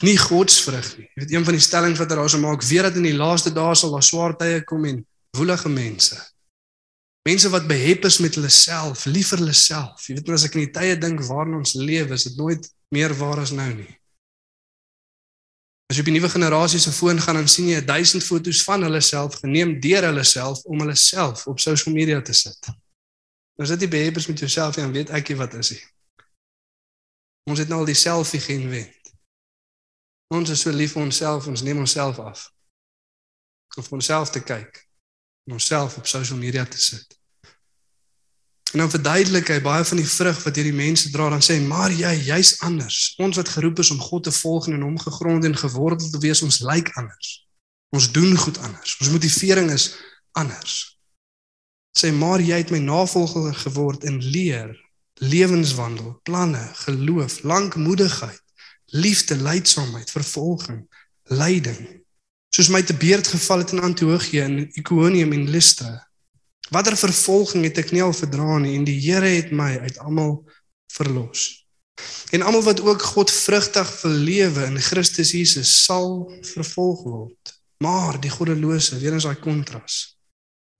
nie 0.04 0.16
godsvrug 0.18 0.86
nie. 0.98 1.08
Jy 1.14 1.22
weet 1.22 1.34
een 1.34 1.46
van 1.46 1.56
die 1.56 1.64
stellings 1.64 2.00
wat 2.00 2.12
daar 2.12 2.24
is 2.26 2.36
om 2.36 2.44
maak 2.44 2.62
weer 2.66 2.88
dat 2.88 2.98
in 2.98 3.08
die 3.08 3.16
laaste 3.16 3.52
dae 3.54 3.74
sal 3.78 3.94
daar 3.94 4.04
swaar 4.04 4.36
tye 4.38 4.62
kom 4.68 4.86
en 4.88 5.02
woelige 5.36 5.70
mense. 5.72 6.18
Mense 7.24 7.48
wat 7.52 7.68
behep 7.68 8.04
is 8.04 8.20
met 8.20 8.36
hulle 8.36 8.50
self, 8.52 9.06
lief 9.08 9.30
vir 9.32 9.40
hulle 9.40 9.56
self. 9.56 10.04
Jy 10.08 10.18
weet 10.18 10.28
nou 10.28 10.36
as 10.36 10.46
ek 10.48 10.56
in 10.58 10.66
die 10.66 10.74
tye 10.74 10.96
dink 11.00 11.22
waarin 11.28 11.60
ons 11.60 11.76
lewe, 11.78 12.16
is 12.16 12.26
dit 12.28 12.36
nooit 12.40 12.66
meer 12.92 13.14
waar 13.16 13.40
as 13.40 13.54
nou 13.56 13.70
nie. 13.72 13.90
As 15.88 15.96
jy 15.96 16.04
op 16.04 16.10
die 16.10 16.16
nuwe 16.16 16.32
generasie 16.32 16.80
se 16.80 16.92
foon 16.92 17.20
gaan 17.20 17.40
dan 17.40 17.48
sien 17.48 17.70
jy 17.70 17.80
1000 17.84 18.24
foto's 18.24 18.62
van 18.66 18.84
hulle 18.84 19.00
self 19.04 19.38
geneem 19.40 19.76
deur 19.84 20.08
hulle 20.10 20.24
self 20.28 20.64
om 20.68 20.84
hulle 20.84 20.96
self 20.98 21.46
op 21.48 21.60
social 21.60 21.94
media 21.96 22.20
te 22.24 22.36
sit. 22.36 22.72
Nou 23.56 23.68
dit 23.70 23.84
die 23.86 23.92
behep 23.92 24.18
is 24.20 24.28
met 24.28 24.40
jouself, 24.44 24.76
dan 24.76 24.92
weet 24.92 25.12
ek 25.14 25.30
nie 25.30 25.38
wat 25.38 25.54
is 25.60 25.76
nie. 25.76 25.82
Ons 27.44 27.58
het 27.60 27.68
nou 27.68 27.82
al 27.82 27.90
die 27.90 27.98
selfie 27.98 28.40
geïnvent. 28.40 29.12
Ons 30.34 30.50
is 30.50 30.62
so 30.64 30.72
lief 30.72 30.94
vir 30.96 31.04
onsself, 31.04 31.46
ons 31.46 31.62
neem 31.62 31.78
onsself 31.78 32.18
af. 32.18 32.48
Om 33.76 33.98
onsself 33.98 34.30
te 34.30 34.40
kyk 34.40 34.80
en 35.44 35.58
onsself 35.58 35.98
op 36.00 36.06
social 36.06 36.38
media 36.38 36.64
te 36.64 36.80
sit. 36.80 37.18
En 38.72 38.80
dan 38.80 38.90
verduidelik 38.90 39.48
hy 39.52 39.60
baie 39.62 39.84
van 39.84 40.00
die 40.00 40.08
vrug 40.08 40.40
wat 40.42 40.56
hierdie 40.58 40.74
mense 40.74 41.10
dra, 41.14 41.28
dan 41.30 41.42
sê 41.44 41.58
hy: 41.58 41.66
"Maar 41.66 41.92
jy, 41.92 42.14
jy's 42.26 42.56
anders. 42.66 43.14
Ons 43.22 43.36
wat 43.36 43.48
geroep 43.48 43.78
is 43.78 43.90
om 43.90 44.00
God 44.00 44.24
te 44.24 44.32
volg 44.32 44.66
en 44.68 44.82
hom 44.82 44.98
gegrond 44.98 45.44
en 45.44 45.56
gewortel 45.56 46.10
te 46.10 46.18
wees, 46.18 46.42
ons 46.42 46.58
lyk 46.60 46.90
anders. 46.98 47.46
Ons 47.94 48.10
doen 48.12 48.36
goed 48.36 48.58
anders. 48.58 48.96
Ons 49.00 49.10
motivering 49.10 49.70
is 49.70 49.94
anders." 50.32 50.98
Sê 51.98 52.10
maar 52.10 52.40
jy 52.40 52.56
het 52.58 52.70
my 52.70 52.78
navolger 52.82 53.54
geword 53.54 54.04
in 54.04 54.18
leer, 54.18 54.74
lewenswandel, 55.14 56.20
planne, 56.22 56.70
geloof, 56.74 57.42
lankmoedigheid 57.42 58.44
liefde, 58.94 59.36
lydsaamheid, 59.36 60.10
vervolging, 60.10 60.84
lyding. 61.22 62.02
Soos 62.54 62.68
my 62.70 62.82
te 62.82 62.94
beerd 62.94 63.26
geval 63.26 63.64
het 63.64 63.72
in 63.74 63.80
Antiochië 63.82 64.40
en 64.40 64.58
Iconium 64.78 65.32
en 65.32 65.50
Lystra. 65.50 66.08
Watter 66.70 66.96
vervolging 66.96 67.64
het 67.66 67.78
ek 67.82 67.90
nie 67.92 68.02
al 68.02 68.14
verdra 68.14 68.58
nie 68.62 68.76
en 68.78 68.86
die 68.86 68.96
Here 69.02 69.34
het 69.34 69.50
my 69.50 69.74
uit 69.82 69.98
almal 69.98 70.38
verlos. 70.94 71.64
En 72.30 72.42
almal 72.42 72.62
wat 72.62 72.80
ook 72.80 73.02
God 73.02 73.30
vrugtig 73.30 73.90
wil 74.02 74.16
lewe 74.30 74.64
in 74.70 74.78
Christus 74.78 75.34
Jesus 75.34 75.74
sal 75.84 76.30
vervolg 76.54 77.02
word. 77.02 77.54
Maar 77.82 78.20
die 78.20 78.30
goddelose, 78.30 78.98
weer 78.98 79.12
eens 79.12 79.26
daai 79.26 79.38
kontras. 79.42 80.13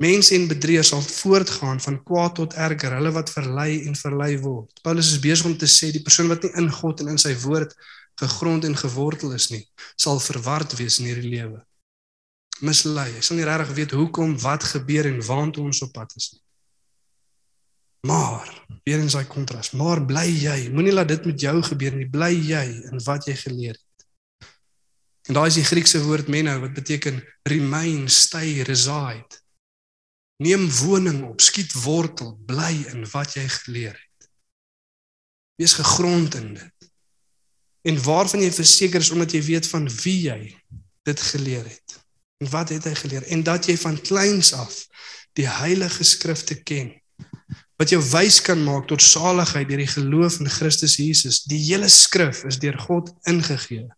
Mense 0.02 0.34
en 0.34 0.48
bedrieërs 0.50 0.90
sal 0.90 1.02
voortgaan 1.02 1.80
van 1.80 2.00
kwaad 2.02 2.34
tot 2.34 2.54
erger, 2.58 2.96
hulle 2.98 3.12
wat 3.14 3.30
verlei 3.30 3.84
en 3.86 3.94
verlei 3.94 4.32
word. 4.42 4.72
Paulus 4.82 5.12
is 5.14 5.20
besig 5.22 5.46
om 5.46 5.54
te 5.58 5.68
sê 5.70 5.92
die 5.94 6.02
persoon 6.02 6.32
wat 6.32 6.42
nie 6.42 6.50
in 6.58 6.70
God 6.72 7.04
en 7.04 7.12
in 7.14 7.20
sy 7.20 7.34
woord 7.44 7.76
gegrond 8.18 8.66
en 8.66 8.74
gewortel 8.78 9.34
is 9.34 9.50
nie, 9.50 9.62
sal 9.98 10.18
verward 10.22 10.74
wees 10.78 10.98
in 10.98 11.10
hierdie 11.10 11.30
lewe. 11.30 11.62
Mislei. 12.62 13.10
Hy 13.16 13.22
sal 13.22 13.38
nie 13.38 13.46
regtig 13.46 13.74
weet 13.78 13.94
hoekom, 13.98 14.34
wat 14.42 14.66
gebeur 14.70 15.08
en 15.10 15.22
waantoe 15.26 15.66
ons 15.66 15.82
op 15.86 15.92
pad 15.94 16.12
is 16.18 16.32
nie. 16.34 16.42
Maar, 18.04 18.50
weer 18.84 19.00
in 19.00 19.10
sy 19.10 19.22
kontras, 19.30 19.72
maar 19.72 20.02
bly 20.04 20.26
jy, 20.28 20.58
moenie 20.74 20.92
laat 20.92 21.08
dit 21.08 21.30
met 21.30 21.40
jou 21.40 21.54
gebeur 21.70 21.94
nie, 21.96 22.08
bly 22.10 22.34
jy 22.34 22.64
in 22.90 23.00
wat 23.06 23.30
jy 23.30 23.34
geleer 23.40 23.78
het. 23.78 24.50
En 25.30 25.38
daai 25.38 25.48
is 25.48 25.56
die 25.56 25.64
Griekse 25.64 26.02
woord 26.04 26.28
meno 26.28 26.58
wat 26.60 26.74
beteken 26.76 27.22
remain, 27.48 28.04
stay, 28.12 28.60
reside. 28.68 29.40
Neem 30.44 30.66
woning 30.82 31.22
op, 31.24 31.40
skiet 31.40 31.72
wortel, 31.84 32.34
bly 32.48 32.74
in 32.92 33.06
wat 33.12 33.36
jy 33.38 33.44
geleer 33.48 33.94
het. 33.96 34.28
Wees 35.60 35.76
gegrond 35.78 36.34
in 36.40 36.54
dit 36.58 36.70
en 37.84 38.00
waarvan 38.00 38.40
jy 38.40 38.48
verseker 38.52 39.02
is 39.04 39.10
omdat 39.12 39.34
jy 39.36 39.42
weet 39.44 39.66
van 39.68 39.84
wie 40.00 40.16
jy 40.24 40.40
dit 41.04 41.20
geleer 41.20 41.66
het. 41.68 41.98
En 42.40 42.48
wat 42.52 42.72
het 42.72 42.86
hy 42.88 42.94
geleer? 42.96 43.26
En 43.28 43.42
dat 43.44 43.68
jy 43.68 43.76
van 43.76 43.98
kleins 44.00 44.54
af 44.56 44.78
die 45.36 45.48
heilige 45.48 46.04
skrifte 46.04 46.56
ken 46.62 46.94
wat 47.80 47.90
jou 47.90 47.98
wys 48.12 48.38
kan 48.44 48.60
maak 48.62 48.86
tot 48.88 49.02
saligheid 49.02 49.66
deur 49.68 49.82
die 49.82 49.90
geloof 49.90 50.38
in 50.40 50.48
Christus 50.48 50.94
Jesus. 50.96 51.42
Die 51.50 51.58
hele 51.66 51.90
skrif 51.90 52.44
is 52.48 52.60
deur 52.62 52.78
God 52.86 53.10
ingegee 53.28 53.88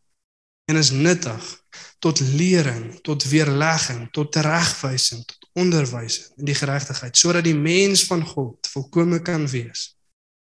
en 0.66 0.80
is 0.80 0.90
nuttig 0.90 1.44
tot 2.02 2.20
lering, 2.20 2.96
tot 3.06 3.24
weerlegging, 3.28 4.08
tot 4.16 4.32
teregwysing, 4.32 5.22
tot 5.28 5.45
onderwysing 5.56 6.32
in 6.40 6.50
die 6.50 6.56
geregtigheid, 6.56 7.16
sodat 7.16 7.44
die 7.44 7.56
mens 7.56 8.04
van 8.08 8.24
God 8.26 8.68
volkome 8.72 9.20
kan 9.24 9.46
wees 9.50 9.94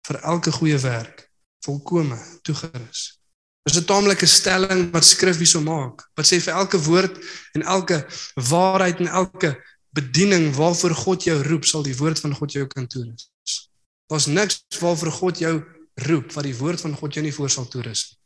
vir 0.09 0.21
elke 0.23 0.53
goeie 0.55 0.79
werk, 0.81 1.27
volkome 1.67 2.19
toegerus. 2.47 3.21
Dis 3.69 3.77
'n 3.77 3.85
taamlike 3.85 4.27
stelling 4.27 4.91
wat 4.93 5.05
skrif 5.05 5.37
hierso 5.37 5.61
maak. 5.61 6.09
Wat 6.17 6.27
sê 6.27 6.41
vir 6.41 6.55
elke 6.55 6.79
woord 6.79 7.19
en 7.55 7.63
elke 7.63 8.07
waarheid 8.35 8.99
en 9.01 9.07
elke 9.07 9.51
bediening 9.93 10.55
waarvoor 10.55 10.95
God 10.95 11.25
jou 11.25 11.43
roep, 11.43 11.65
sal 11.65 11.83
die 11.83 11.97
woord 11.97 12.21
van 12.21 12.35
God 12.35 12.53
jou 12.53 12.67
kan 12.67 12.87
toerus. 12.87 13.31
Daar's 14.07 14.27
niks 14.27 14.65
waarvoor 14.81 15.13
God 15.13 15.39
jou 15.39 15.55
roep 15.95 16.33
wat 16.33 16.45
die 16.45 16.57
woord 16.57 16.81
van 16.81 16.95
God 16.95 17.15
jou 17.15 17.23
nie 17.25 17.35
voor 17.35 17.51
sal 17.51 17.69
toerus 17.69 18.09
nie. 18.11 18.19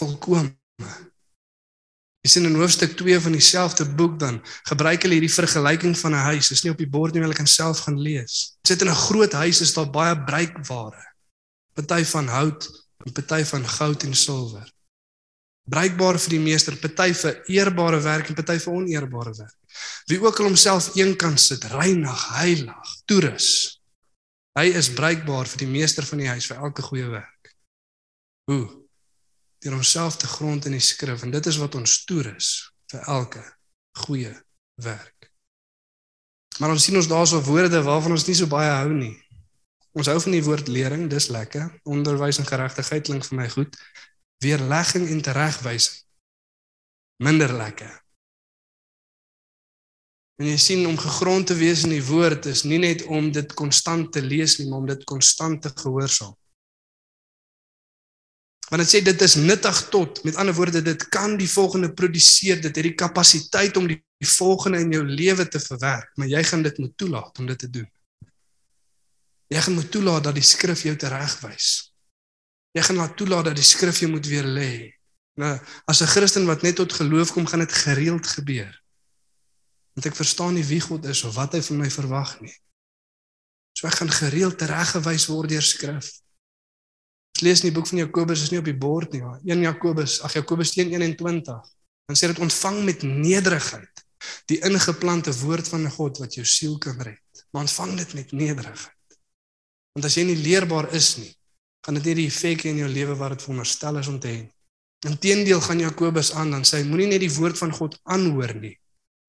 Volkome. 0.00 0.56
Jy 2.22 2.30
sien 2.30 2.44
in 2.46 2.54
hoofstuk 2.54 2.92
2 2.94 3.18
van 3.18 3.34
dieselfde 3.34 3.84
boek 3.98 4.12
dan 4.20 4.36
gebruik 4.68 5.02
hulle 5.02 5.16
hierdie 5.18 5.34
vergelyking 5.34 5.96
van 5.98 6.14
'n 6.14 6.26
huis. 6.30 6.48
Dit 6.48 6.56
is 6.56 6.62
nie 6.62 6.70
op 6.70 6.78
die 6.78 6.86
bord 6.86 7.14
nie, 7.14 7.22
hulle 7.22 7.34
kan 7.34 7.50
self 7.50 7.80
gaan 7.82 7.98
lees. 7.98 8.54
Sit 8.62 8.82
in 8.82 8.88
'n 8.88 9.04
groot 9.06 9.32
huis 9.32 9.60
is 9.60 9.74
daar 9.74 9.90
baie 9.90 10.14
bruikware. 10.14 11.02
Party 11.74 12.04
van 12.04 12.28
hout 12.28 12.68
en 13.06 13.12
party 13.12 13.44
van 13.44 13.66
goud 13.66 14.02
en 14.02 14.14
silwer. 14.14 14.70
Bruikbaar 15.66 16.18
vir 16.18 16.30
die 16.30 16.40
meester, 16.40 16.76
party 16.76 17.12
vir 17.12 17.42
eerbare 17.46 18.00
werk 18.00 18.28
en 18.28 18.34
party 18.34 18.58
vir 18.58 18.72
oneerbare 18.72 19.34
werk. 19.34 19.58
Wie 20.06 20.20
ook 20.22 20.38
al 20.38 20.46
homself 20.46 20.94
een 20.94 21.16
kan 21.16 21.38
sit, 21.38 21.64
reinig, 21.64 22.28
heilig, 22.28 23.02
toerus. 23.04 23.80
Hy 24.54 24.66
is 24.66 24.90
bruikbaar 24.90 25.46
vir 25.46 25.58
die 25.58 25.70
meester 25.70 26.06
van 26.06 26.18
die 26.18 26.28
huis 26.28 26.46
vir 26.46 26.56
elke 26.56 26.82
goeie 26.82 27.08
werk. 27.08 27.54
Hoe? 28.44 28.81
Deur 29.62 29.76
homself 29.78 30.16
te 30.18 30.26
grond 30.26 30.66
in 30.66 30.74
die 30.74 30.82
skrif 30.82 31.22
en 31.22 31.30
dit 31.30 31.46
is 31.46 31.58
wat 31.62 31.76
ons 31.78 32.00
toerus 32.04 32.48
vir 32.90 33.04
elke 33.14 33.42
goeie 34.04 34.32
werk. 34.82 35.30
Maar 36.58 36.74
ons 36.74 36.84
sien 36.84 36.96
ons 36.98 37.08
daarso 37.08 37.40
woorde 37.46 37.82
waarvan 37.82 38.16
ons 38.16 38.26
nie 38.26 38.36
so 38.36 38.50
baie 38.50 38.70
hou 38.70 38.90
nie. 38.92 39.14
Ons 39.96 40.08
hou 40.08 40.18
van 40.24 40.34
die 40.34 40.44
woord 40.44 40.68
lering, 40.72 41.06
dis 41.12 41.28
lekker. 41.32 41.68
Onderwys 41.88 42.40
en 42.40 42.48
geregtigheid 42.48 43.06
klink 43.08 43.26
vir 43.28 43.38
my 43.38 43.48
goed. 43.52 43.76
Weerlegging 44.44 45.08
en 45.12 45.20
teregwysing. 45.24 46.00
Minder 47.22 47.52
lekker. 47.54 47.92
En 50.40 50.48
jy 50.48 50.56
sien 50.58 50.86
om 50.88 50.96
gegrond 50.98 51.46
te 51.46 51.54
wees 51.54 51.84
in 51.86 51.92
die 51.94 52.04
woord 52.04 52.48
is 52.50 52.64
nie 52.66 52.80
net 52.82 53.04
om 53.06 53.28
dit 53.30 53.52
konstant 53.54 54.08
te 54.12 54.22
lees 54.24 54.56
nie, 54.58 54.66
maar 54.70 54.82
om 54.82 54.88
dit 54.88 55.04
konstant 55.06 55.60
te 55.62 55.70
gehoorsaam. 55.76 56.34
Want 58.72 58.80
dit 58.80 58.88
sê 58.88 59.02
dit 59.04 59.22
is 59.26 59.34
nuttig 59.36 59.80
tot, 59.92 60.22
met 60.24 60.38
ander 60.40 60.56
woorde 60.56 60.80
dit 60.82 61.02
kan 61.12 61.34
die 61.36 61.48
volgende 61.50 61.90
produseer, 61.92 62.56
dit 62.56 62.72
het 62.72 62.86
die 62.86 62.94
kapasiteit 62.96 63.76
om 63.76 63.90
die, 63.90 63.98
die 64.16 64.30
volgende 64.30 64.80
in 64.80 64.94
jou 64.96 65.02
lewe 65.04 65.44
te 65.44 65.60
verwerk, 65.60 66.08
maar 66.16 66.30
jy 66.30 66.40
gaan 66.48 66.64
dit 66.64 66.78
moet 66.80 66.94
toelaat 66.96 67.38
om 67.42 67.50
dit 67.50 67.58
te 67.58 67.68
doen. 67.68 67.88
Jy 69.52 69.60
gaan 69.66 69.76
moet 69.76 69.90
toelaat 69.92 70.24
dat 70.24 70.38
die 70.40 70.46
skrif 70.46 70.86
jou 70.88 70.96
teregwys. 70.96 71.68
Jy 72.72 72.86
gaan 72.88 73.02
laat 73.02 73.16
toelaat 73.20 73.50
dat 73.50 73.60
die 73.60 73.66
skrif 73.66 74.00
jou 74.00 74.08
moet 74.08 74.26
weer 74.26 74.48
lê. 74.48 74.72
Nou, 75.36 75.52
as 75.84 76.00
'n 76.00 76.08
Christen 76.08 76.48
wat 76.48 76.62
net 76.62 76.76
tot 76.76 76.92
geloof 76.92 77.32
kom, 77.32 77.46
gaan 77.46 77.60
dit 77.60 77.72
gereeld 77.72 78.26
gebeur 78.26 78.82
want 79.92 80.08
ek 80.08 80.16
verstaan 80.16 80.54
nie 80.56 80.64
wie 80.64 80.80
God 80.80 81.04
is 81.04 81.20
of 81.28 81.36
wat 81.36 81.52
hy 81.56 81.60
van 81.60 81.80
my 81.82 81.90
verwag 81.92 82.40
nie. 82.40 82.54
So 83.76 83.88
ek 83.88 83.98
gaan 84.00 84.12
gereeld 84.12 84.58
tereggewys 84.60 85.28
word 85.28 85.52
deur 85.52 85.64
skrif. 85.64 86.21
Lees 87.42 87.62
in 87.62 87.70
die 87.70 87.74
boek 87.76 87.88
van 87.90 87.98
Jakobus 87.98 88.44
is 88.46 88.52
nie 88.52 88.60
op 88.60 88.68
die 88.68 88.78
bord 88.78 89.12
nie, 89.14 89.22
maar 89.24 89.40
1 89.42 89.64
Jakobus, 89.66 90.20
ag 90.22 90.36
Jakobus 90.38 90.74
1:21. 90.78 91.60
Dan 92.06 92.18
sê 92.18 92.30
dit 92.30 92.38
ontvang 92.38 92.82
met 92.84 93.02
nederigheid 93.02 94.02
die 94.50 94.60
ingeplante 94.62 95.32
woord 95.40 95.68
van 95.68 95.88
God 95.90 96.18
wat 96.22 96.34
jou 96.38 96.44
siel 96.46 96.78
kan 96.78 96.98
red. 97.00 97.44
Maar 97.50 97.66
ontvang 97.66 97.96
dit 97.98 98.14
met 98.14 98.32
nederigheid. 98.32 99.18
Want 99.92 100.06
as 100.06 100.16
jy 100.16 100.24
nie 100.28 100.38
leerbaar 100.38 100.92
is 100.94 101.16
nie, 101.20 101.30
gaan 101.84 101.98
dit 101.98 102.10
nie 102.10 102.14
die 102.22 102.28
effek 102.30 102.64
in 102.70 102.78
jou 102.80 102.88
lewe 102.88 103.16
wat 103.18 103.34
dit 103.34 103.44
veronderstel 103.44 103.98
is 104.00 104.08
om 104.08 104.20
te 104.22 104.30
hê. 104.30 104.42
Inteendeel 105.08 105.60
gaan 105.60 105.82
Jakobus 105.82 106.32
aan 106.38 106.54
dan 106.54 106.64
sê 106.68 106.84
moenie 106.86 107.10
net 107.10 107.24
die 107.24 107.34
woord 107.34 107.58
van 107.58 107.74
God 107.74 107.98
aanhoor 108.02 108.54
nie, 108.54 108.76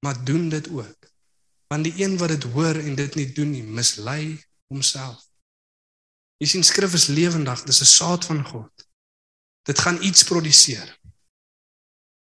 maar 0.05 0.19
doen 0.25 0.49
dit 0.53 0.69
ook. 0.69 1.09
Want 1.73 1.89
die 1.89 1.95
een 2.03 2.17
wat 2.21 2.29
dit 2.35 2.45
hoor 2.53 2.77
en 2.77 2.95
dit 2.95 3.15
nie 3.17 3.29
doen 3.33 3.51
nie, 3.51 3.63
mislei 3.63 4.37
homself. 4.69 5.23
Jy 6.41 6.47
sien 6.47 6.63
skrif 6.63 6.93
is 6.93 7.07
lewendig, 7.07 7.63
dis 7.63 7.81
'n 7.81 7.85
saad 7.85 8.25
van 8.25 8.43
God. 8.45 8.87
Dit 9.63 9.79
gaan 9.79 10.01
iets 10.03 10.23
produseer. 10.23 10.99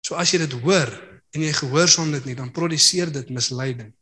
So 0.07 0.15
as 0.15 0.31
jy 0.33 0.39
dit 0.39 0.53
hoor 0.53 0.91
en 1.33 1.41
jy 1.41 1.53
gehoorsaam 1.53 2.13
dit 2.13 2.25
nie, 2.25 2.35
dan 2.35 2.53
produseer 2.53 3.13
dit 3.13 3.31
misleiding. 3.31 3.95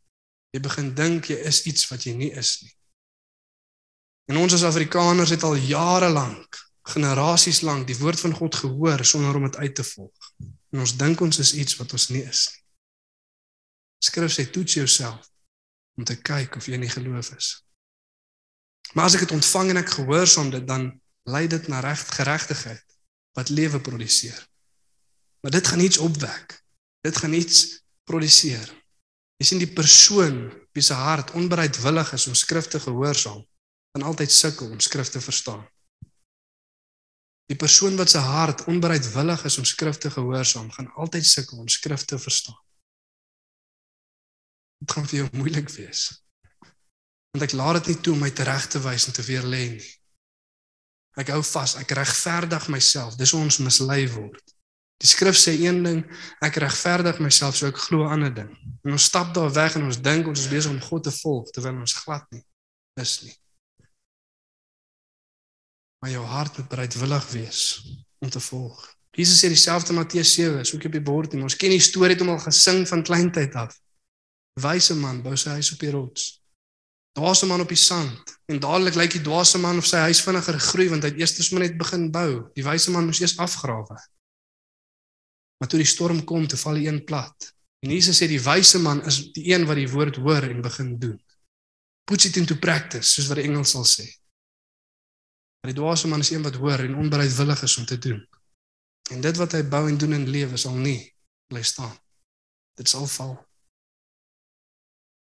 Jy 0.51 0.59
begin 0.59 0.93
dink 0.95 1.25
jy 1.25 1.37
is 1.47 1.65
iets 1.65 1.87
wat 1.87 2.03
jy 2.03 2.13
nie 2.13 2.31
is 2.31 2.61
nie. 2.61 2.73
En 4.31 4.37
ons 4.37 4.53
as 4.53 4.63
Afrikaners 4.63 5.29
het 5.29 5.43
al 5.43 5.55
jare 5.55 6.09
lank, 6.09 6.57
generasies 6.91 7.61
lank 7.61 7.87
die 7.87 7.97
woord 7.97 8.19
van 8.19 8.33
God 8.33 8.55
gehoor 8.55 9.05
sonder 9.05 9.35
om 9.35 9.43
dit 9.47 9.55
uit 9.55 9.75
te 9.75 9.83
volg. 9.83 10.31
En 10.71 10.79
ons 10.79 10.97
dink 10.97 11.21
ons 11.21 11.39
is 11.39 11.53
iets 11.53 11.75
wat 11.79 11.93
ons 11.93 12.09
nie 12.09 12.23
is 12.23 12.49
nie. 12.51 12.61
Skrif 14.01 14.33
sê 14.33 14.47
toets 14.49 14.73
jouself 14.79 15.27
om 15.97 16.03
te 16.07 16.15
kyk 16.17 16.55
of 16.57 16.67
jy 16.67 16.79
nie 16.81 16.89
geloof 16.89 17.35
is. 17.35 17.49
Maar 18.93 19.07
as 19.07 19.15
ek 19.15 19.25
dit 19.25 19.35
ontvang 19.35 19.69
en 19.71 19.81
ek 19.81 19.93
gehoorsaam 19.97 20.49
dit 20.53 20.65
dan 20.67 20.89
lei 21.29 21.47
dit 21.47 21.67
na 21.67 21.79
reg 21.79 22.01
geregtigheid 22.15 22.97
wat 23.37 23.49
lewe 23.49 23.79
produseer. 23.81 24.39
Maar 25.41 25.51
dit 25.51 25.67
gaan 25.67 25.79
iets 25.79 25.97
opwek. 25.97 26.61
Dit 27.01 27.17
gaan 27.17 27.33
iets 27.33 27.81
produseer. 28.03 28.67
Jy 29.41 29.45
sien 29.47 29.61
die 29.61 29.73
persoon 29.73 30.51
wie 30.75 30.83
se 30.85 30.93
hart 30.93 31.31
onbereidwillig 31.31 32.13
is 32.13 32.27
om 32.27 32.35
skrif 32.37 32.67
te 32.69 32.79
gehoorsaam, 32.79 33.41
gaan 33.91 34.05
altyd 34.05 34.31
sukkel 34.31 34.69
om 34.69 34.79
skrif 34.79 35.09
te 35.09 35.21
verstaan. 35.21 35.63
Die 37.49 37.57
persoon 37.57 37.97
wat 37.99 38.09
se 38.09 38.21
hart 38.21 38.63
onbereidwillig 38.71 39.43
is 39.49 39.57
om 39.57 39.65
skrif 39.65 39.97
te 39.97 40.11
gehoorsaam, 40.13 40.69
gaan 40.71 40.91
altyd 40.93 41.25
sukkel 41.25 41.57
om 41.57 41.67
skrif 41.67 42.05
te 42.05 42.19
verstaan. 42.19 42.59
Dit 44.79 44.91
gaan 44.91 45.07
vir 45.09 45.23
jou 45.23 45.29
moeilik 45.35 45.69
wees. 45.73 46.20
Want 47.31 47.45
ek 47.47 47.55
laat 47.55 47.79
dit 47.79 47.93
nie 47.93 48.01
toe 48.03 48.13
om 48.13 48.23
my 48.25 48.31
tereg 48.35 48.67
te 48.67 48.79
wys 48.83 49.07
en 49.07 49.15
te 49.15 49.23
weer 49.23 49.45
lê 49.47 49.63
nie. 49.75 49.91
Ek 51.19 51.31
hou 51.31 51.41
vas, 51.43 51.75
ek 51.79 51.91
regverdig 51.95 52.67
myself. 52.71 53.15
Dis 53.19 53.33
ons 53.35 53.59
mislei 53.63 54.05
word. 54.11 54.55
Die 55.01 55.09
skrif 55.09 55.35
sê 55.39 55.55
een 55.57 55.81
ding, 55.83 56.01
ek 56.45 56.59
regverdig 56.61 57.19
myself, 57.23 57.55
so 57.57 57.67
ek 57.67 57.79
glo 57.87 58.05
'n 58.05 58.13
ander 58.15 58.33
ding. 58.33 58.51
En 58.85 58.91
ons 58.91 59.03
stap 59.03 59.33
daar 59.33 59.51
weg 59.51 59.75
en 59.75 59.83
ons 59.83 60.01
dink 60.01 60.27
ons 60.27 60.39
is 60.39 60.51
besig 60.51 60.71
om 60.71 60.81
God 60.81 61.03
te 61.03 61.11
volg 61.11 61.51
terwyl 61.51 61.79
ons 61.79 61.93
glad 61.93 62.25
nie 62.31 62.43
is 63.01 63.21
nie. 63.21 63.35
Maar 65.99 66.11
jou 66.11 66.25
hart 66.25 66.57
moet 66.57 66.67
bereidwillig 66.67 67.29
wees 67.31 67.61
om 68.19 68.29
te 68.29 68.39
volg. 68.39 68.95
Jesus 69.11 69.39
sê 69.39 69.47
dieselfde 69.47 69.93
Matteus 69.93 70.33
7, 70.33 70.65
soek 70.65 70.85
op 70.85 70.91
die 70.91 71.01
bord 71.01 71.33
en 71.33 71.41
ons 71.41 71.55
ken 71.55 71.69
die 71.69 71.79
storie 71.79 72.13
het 72.13 72.19
hom 72.19 72.29
al 72.29 72.39
gesing 72.39 72.87
van 72.87 73.03
kleintyd 73.03 73.55
af 73.55 73.75
wyse 74.59 74.95
man 74.95 75.21
bou 75.23 75.35
sy 75.37 75.49
huis 75.57 75.71
op 75.73 75.79
die 75.79 75.91
rots. 75.91 76.40
Dwaase 77.17 77.45
man 77.45 77.61
op 77.61 77.71
die 77.71 77.79
sand 77.79 78.37
en 78.51 78.59
dadelik 78.63 78.95
lyk 78.95 79.15
die 79.17 79.23
dwaase 79.23 79.59
man 79.59 79.79
of 79.81 79.87
sy 79.87 79.99
huis 80.07 80.21
vinniger 80.23 80.59
groei 80.59 80.87
want 80.91 81.03
hy 81.03 81.11
het 81.11 81.19
eers 81.19 81.51
maar 81.51 81.65
net 81.65 81.77
begin 81.79 82.07
bou. 82.11 82.29
Die 82.55 82.63
wyse 82.63 82.91
man 82.91 83.09
moes 83.09 83.19
eers 83.19 83.37
afgrawe. 83.39 83.97
Maar 85.59 85.69
toe 85.69 85.81
die 85.81 85.89
storm 85.89 86.23
kom, 86.25 86.47
toe 86.47 86.59
val 86.59 86.79
die 86.79 86.87
een 86.87 87.03
plat. 87.05 87.51
En 87.83 87.91
Jesus 87.93 88.21
sê 88.21 88.27
die 88.29 88.41
wyse 88.41 88.79
man 88.79 89.03
is 89.09 89.19
die 89.35 89.51
een 89.51 89.67
wat 89.69 89.77
die 89.77 89.89
woord 89.91 90.17
hoor 90.23 90.47
en 90.47 90.63
begin 90.63 90.95
doen. 91.01 91.19
Puts 92.07 92.29
it 92.29 92.39
into 92.41 92.55
practice, 92.55 93.11
soos 93.11 93.27
wat 93.29 93.41
die 93.41 93.47
Engels 93.49 93.75
sal 93.75 93.85
sê. 93.85 94.07
Maar 95.61 95.73
die 95.73 95.79
dwaase 95.81 96.09
man 96.09 96.23
is 96.23 96.31
een 96.31 96.45
wat 96.47 96.57
hoor 96.61 96.81
en 96.81 96.97
onbereidwillig 97.03 97.61
is 97.67 97.77
om 97.77 97.85
te 97.85 97.97
doen. 97.97 98.21
En 99.11 99.21
dit 99.21 99.37
wat 99.37 99.53
hy 99.57 99.61
bou 99.67 99.83
en 99.89 99.97
doen 99.99 100.17
in 100.17 100.29
lewe 100.31 100.57
sal 100.57 100.77
nie 100.79 100.99
bly 101.51 101.61
staan. 101.67 101.93
Dit 102.79 102.89
sal 102.89 103.07
val. 103.11 103.35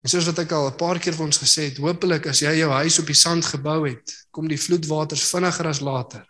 En 0.05 0.09
soos 0.11 0.27
wat 0.29 0.39
ek 0.43 0.51
al 0.51 0.69
'n 0.69 0.77
paar 0.77 0.99
keer 0.99 1.13
vir 1.13 1.25
ons 1.25 1.41
gesê 1.41 1.69
het, 1.69 1.77
hopelik 1.77 2.27
as 2.27 2.39
jy 2.39 2.53
jou 2.59 2.71
huis 2.71 2.99
op 2.99 3.05
die 3.05 3.21
sand 3.25 3.45
gebou 3.45 3.79
het, 3.89 4.27
kom 4.31 4.47
die 4.47 4.61
vloedwaters 4.65 5.29
vinniger 5.31 5.67
as 5.67 5.79
later. 5.79 6.25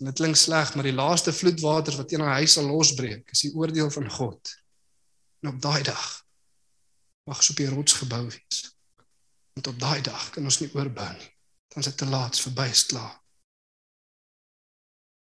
En 0.00 0.06
dit 0.06 0.14
klink 0.14 0.36
sleg, 0.36 0.74
maar 0.74 0.84
die 0.84 0.96
laaste 0.96 1.32
vloedwaters 1.32 1.96
wat 1.96 2.08
teen 2.08 2.22
'n 2.22 2.36
huis 2.40 2.52
sal 2.52 2.64
losbreek, 2.64 3.30
is 3.30 3.40
die 3.40 3.54
oordeel 3.54 3.90
van 3.90 4.10
God. 4.10 4.56
En 5.42 5.48
op 5.48 5.60
daai 5.60 5.82
dag 5.82 6.24
mag 7.24 7.36
ons 7.36 7.50
op 7.50 7.56
die 7.56 7.68
rots 7.68 7.92
gebou 7.92 8.24
wees. 8.28 8.76
En 9.54 9.66
op 9.66 9.78
daai 9.78 10.00
dag 10.00 10.30
kan 10.30 10.44
ons 10.44 10.60
nie 10.60 10.70
oorbou 10.74 11.12
nie. 11.12 11.32
Dan 11.68 11.78
is 11.78 11.84
dit 11.84 11.96
te 11.96 12.06
laat, 12.06 12.40
verby 12.40 12.68
is 12.70 12.86
klaar. 12.86 13.20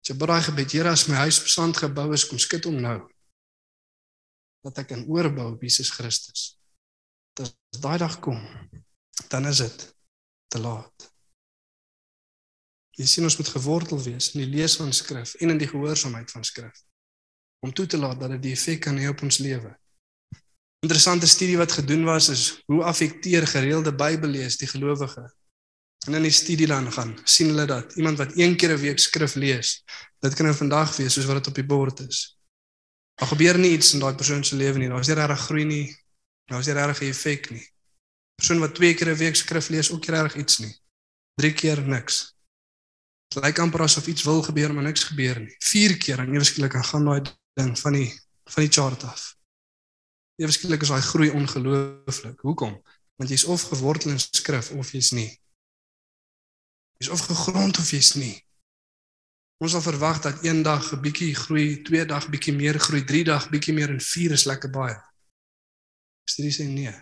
Jy 0.00 0.14
braai 0.16 0.42
gebed, 0.42 0.72
Here, 0.72 0.90
as 0.90 1.06
my 1.06 1.14
huis 1.14 1.40
op 1.40 1.46
sand 1.46 1.76
gebou 1.76 2.12
is, 2.12 2.26
kom 2.26 2.38
skud 2.38 2.64
hom 2.64 2.80
nou 2.80 3.08
dat 4.66 4.78
ek 4.82 4.90
kan 4.92 5.06
oorbou 5.06 5.52
op 5.54 5.62
Jesus 5.62 5.90
Christus. 5.90 6.56
As 7.38 7.54
daai 7.80 7.98
dag 7.98 8.18
kom, 8.18 8.40
dan 9.30 9.46
is 9.46 9.62
dit 9.62 9.84
te 10.50 10.58
laat. 10.58 11.08
Jy 12.98 13.06
sien 13.06 13.26
ons 13.28 13.36
moet 13.38 13.50
gewortel 13.54 14.00
wees 14.02 14.32
in 14.34 14.42
die 14.42 14.50
lees 14.56 14.74
van 14.80 14.90
skrif 14.92 15.36
en 15.38 15.54
in 15.54 15.60
die 15.60 15.70
gehoorsaamheid 15.70 16.30
van 16.34 16.44
skrif 16.44 16.84
om 17.60 17.72
toe 17.74 17.86
te 17.86 17.98
laat 17.98 18.20
dat 18.20 18.36
dit 18.36 18.42
die 18.48 18.54
effek 18.54 18.84
kan 18.86 18.98
hê 18.98 19.08
op 19.10 19.22
ons 19.26 19.40
lewe. 19.42 19.72
Interessante 20.86 21.26
studie 21.26 21.58
wat 21.58 21.74
gedoen 21.74 22.04
was 22.06 22.28
is 22.30 22.44
hoe 22.70 22.84
affekteer 22.86 23.46
gereelde 23.50 23.94
Bybellees 23.94 24.60
die 24.60 24.68
gelowige. 24.70 25.24
En 26.06 26.14
in 26.14 26.22
die 26.22 26.34
studie 26.34 26.68
dan 26.70 26.86
gaan 26.94 27.16
sien 27.24 27.50
hulle 27.50 27.66
dat 27.66 27.96
iemand 27.98 28.18
wat 28.18 28.36
een 28.36 28.56
keer 28.56 28.76
'n 28.76 28.80
week 28.80 28.98
skrif 28.98 29.34
lees, 29.34 29.82
dit 30.20 30.34
kan 30.34 30.46
nou 30.46 30.56
vandag 30.56 30.96
wees 30.96 31.12
soos 31.12 31.26
wat 31.26 31.36
dit 31.42 31.46
op 31.46 31.54
die 31.54 31.66
bord 31.66 32.00
is. 32.00 32.37
Daar 33.18 33.28
gebeur 33.28 33.58
nie 33.58 33.72
iets 33.74 33.92
in 33.92 34.02
daai 34.02 34.14
persoon 34.14 34.44
se 34.44 34.56
lewe 34.56 34.78
nie. 34.78 34.88
Daar's 34.88 35.08
nie 35.10 35.16
regtig 35.18 35.40
groei 35.48 35.64
nie. 35.66 35.86
Daar's 36.46 36.66
nie 36.66 36.74
regtig 36.74 37.02
'n 37.02 37.10
effek 37.10 37.50
nie. 37.50 37.66
Persoon 38.38 38.60
wat 38.62 38.74
twee 38.74 38.94
keer 38.94 39.10
'n 39.10 39.18
week 39.18 39.36
skrif 39.36 39.68
lees, 39.68 39.90
ook 39.90 40.06
nie 40.06 40.14
regtig 40.16 40.36
iets 40.36 40.58
nie. 40.58 40.74
Drie 41.34 41.52
keer 41.52 41.82
niks. 41.82 42.34
Dit 43.28 43.42
lyk 43.42 43.58
amper 43.58 43.82
asof 43.82 44.06
iets 44.06 44.22
wil 44.22 44.42
gebeur 44.42 44.74
maar 44.74 44.82
niks 44.82 45.04
gebeur 45.04 45.40
nie. 45.40 45.56
Vier 45.58 45.96
keer 45.98 46.18
en 46.18 46.34
eweskielik 46.34 46.72
gaan 46.72 47.04
daai 47.04 47.22
ding 47.54 47.78
van 47.78 47.92
die 47.92 48.20
van 48.44 48.62
die 48.62 48.72
chart 48.72 49.02
af. 49.04 49.34
Eweskielik 50.36 50.82
is 50.82 50.88
daai 50.88 51.02
groei 51.02 51.30
ongelooflik. 51.30 52.40
Hoekom? 52.40 52.82
Want 53.16 53.30
jy's 53.30 53.44
of 53.44 53.62
gewortel 53.62 54.10
in 54.10 54.20
skrif 54.20 54.70
of 54.70 54.92
jy's 54.92 55.10
nie. 55.10 55.40
Jy's 56.98 57.10
of 57.10 57.20
gegrond 57.20 57.78
of 57.78 57.90
jy's 57.90 58.14
nie. 58.14 58.47
Ons 59.58 59.74
sal 59.74 59.82
verwag 59.82 60.20
dat 60.22 60.44
een 60.46 60.62
dag 60.62 60.92
'n 60.92 61.00
bietjie 61.02 61.34
groei, 61.34 61.82
twee 61.82 62.04
dag 62.06 62.28
bietjie 62.30 62.54
meer 62.54 62.78
groei, 62.78 63.04
drie 63.04 63.24
dag 63.24 63.50
bietjie 63.50 63.74
meer 63.74 63.90
en 63.90 64.00
vier 64.00 64.30
is 64.30 64.44
lekker 64.44 64.70
baie. 64.70 64.96
Studie 66.30 66.52
sê 66.52 66.64
nee. 66.64 66.94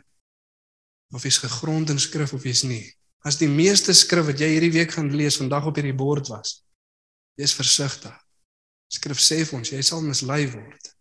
Of 1.12 1.23
jy's 1.23 1.38
gegrond 1.38 1.90
in 1.90 1.99
skrif 1.99 2.33
of 2.33 2.45
jy's 2.45 2.62
nie. 2.62 2.97
As 3.21 3.37
die 3.37 3.49
meeste 3.49 3.92
skrif 3.92 4.27
wat 4.27 4.40
jy 4.40 4.49
hierdie 4.49 4.73
week 4.73 4.90
gaan 4.90 5.12
lees 5.12 5.37
vandag 5.37 5.66
op 5.66 5.77
hierdie 5.77 5.95
bord 5.97 6.29
was, 6.29 6.64
wees 7.37 7.53
versigtig. 7.53 8.14
Skrif 8.88 9.21
sê 9.21 9.45
vir 9.45 9.59
ons 9.59 9.71
jy 9.71 9.83
sal 9.83 10.01
mislei 10.01 10.47
word 10.47 10.92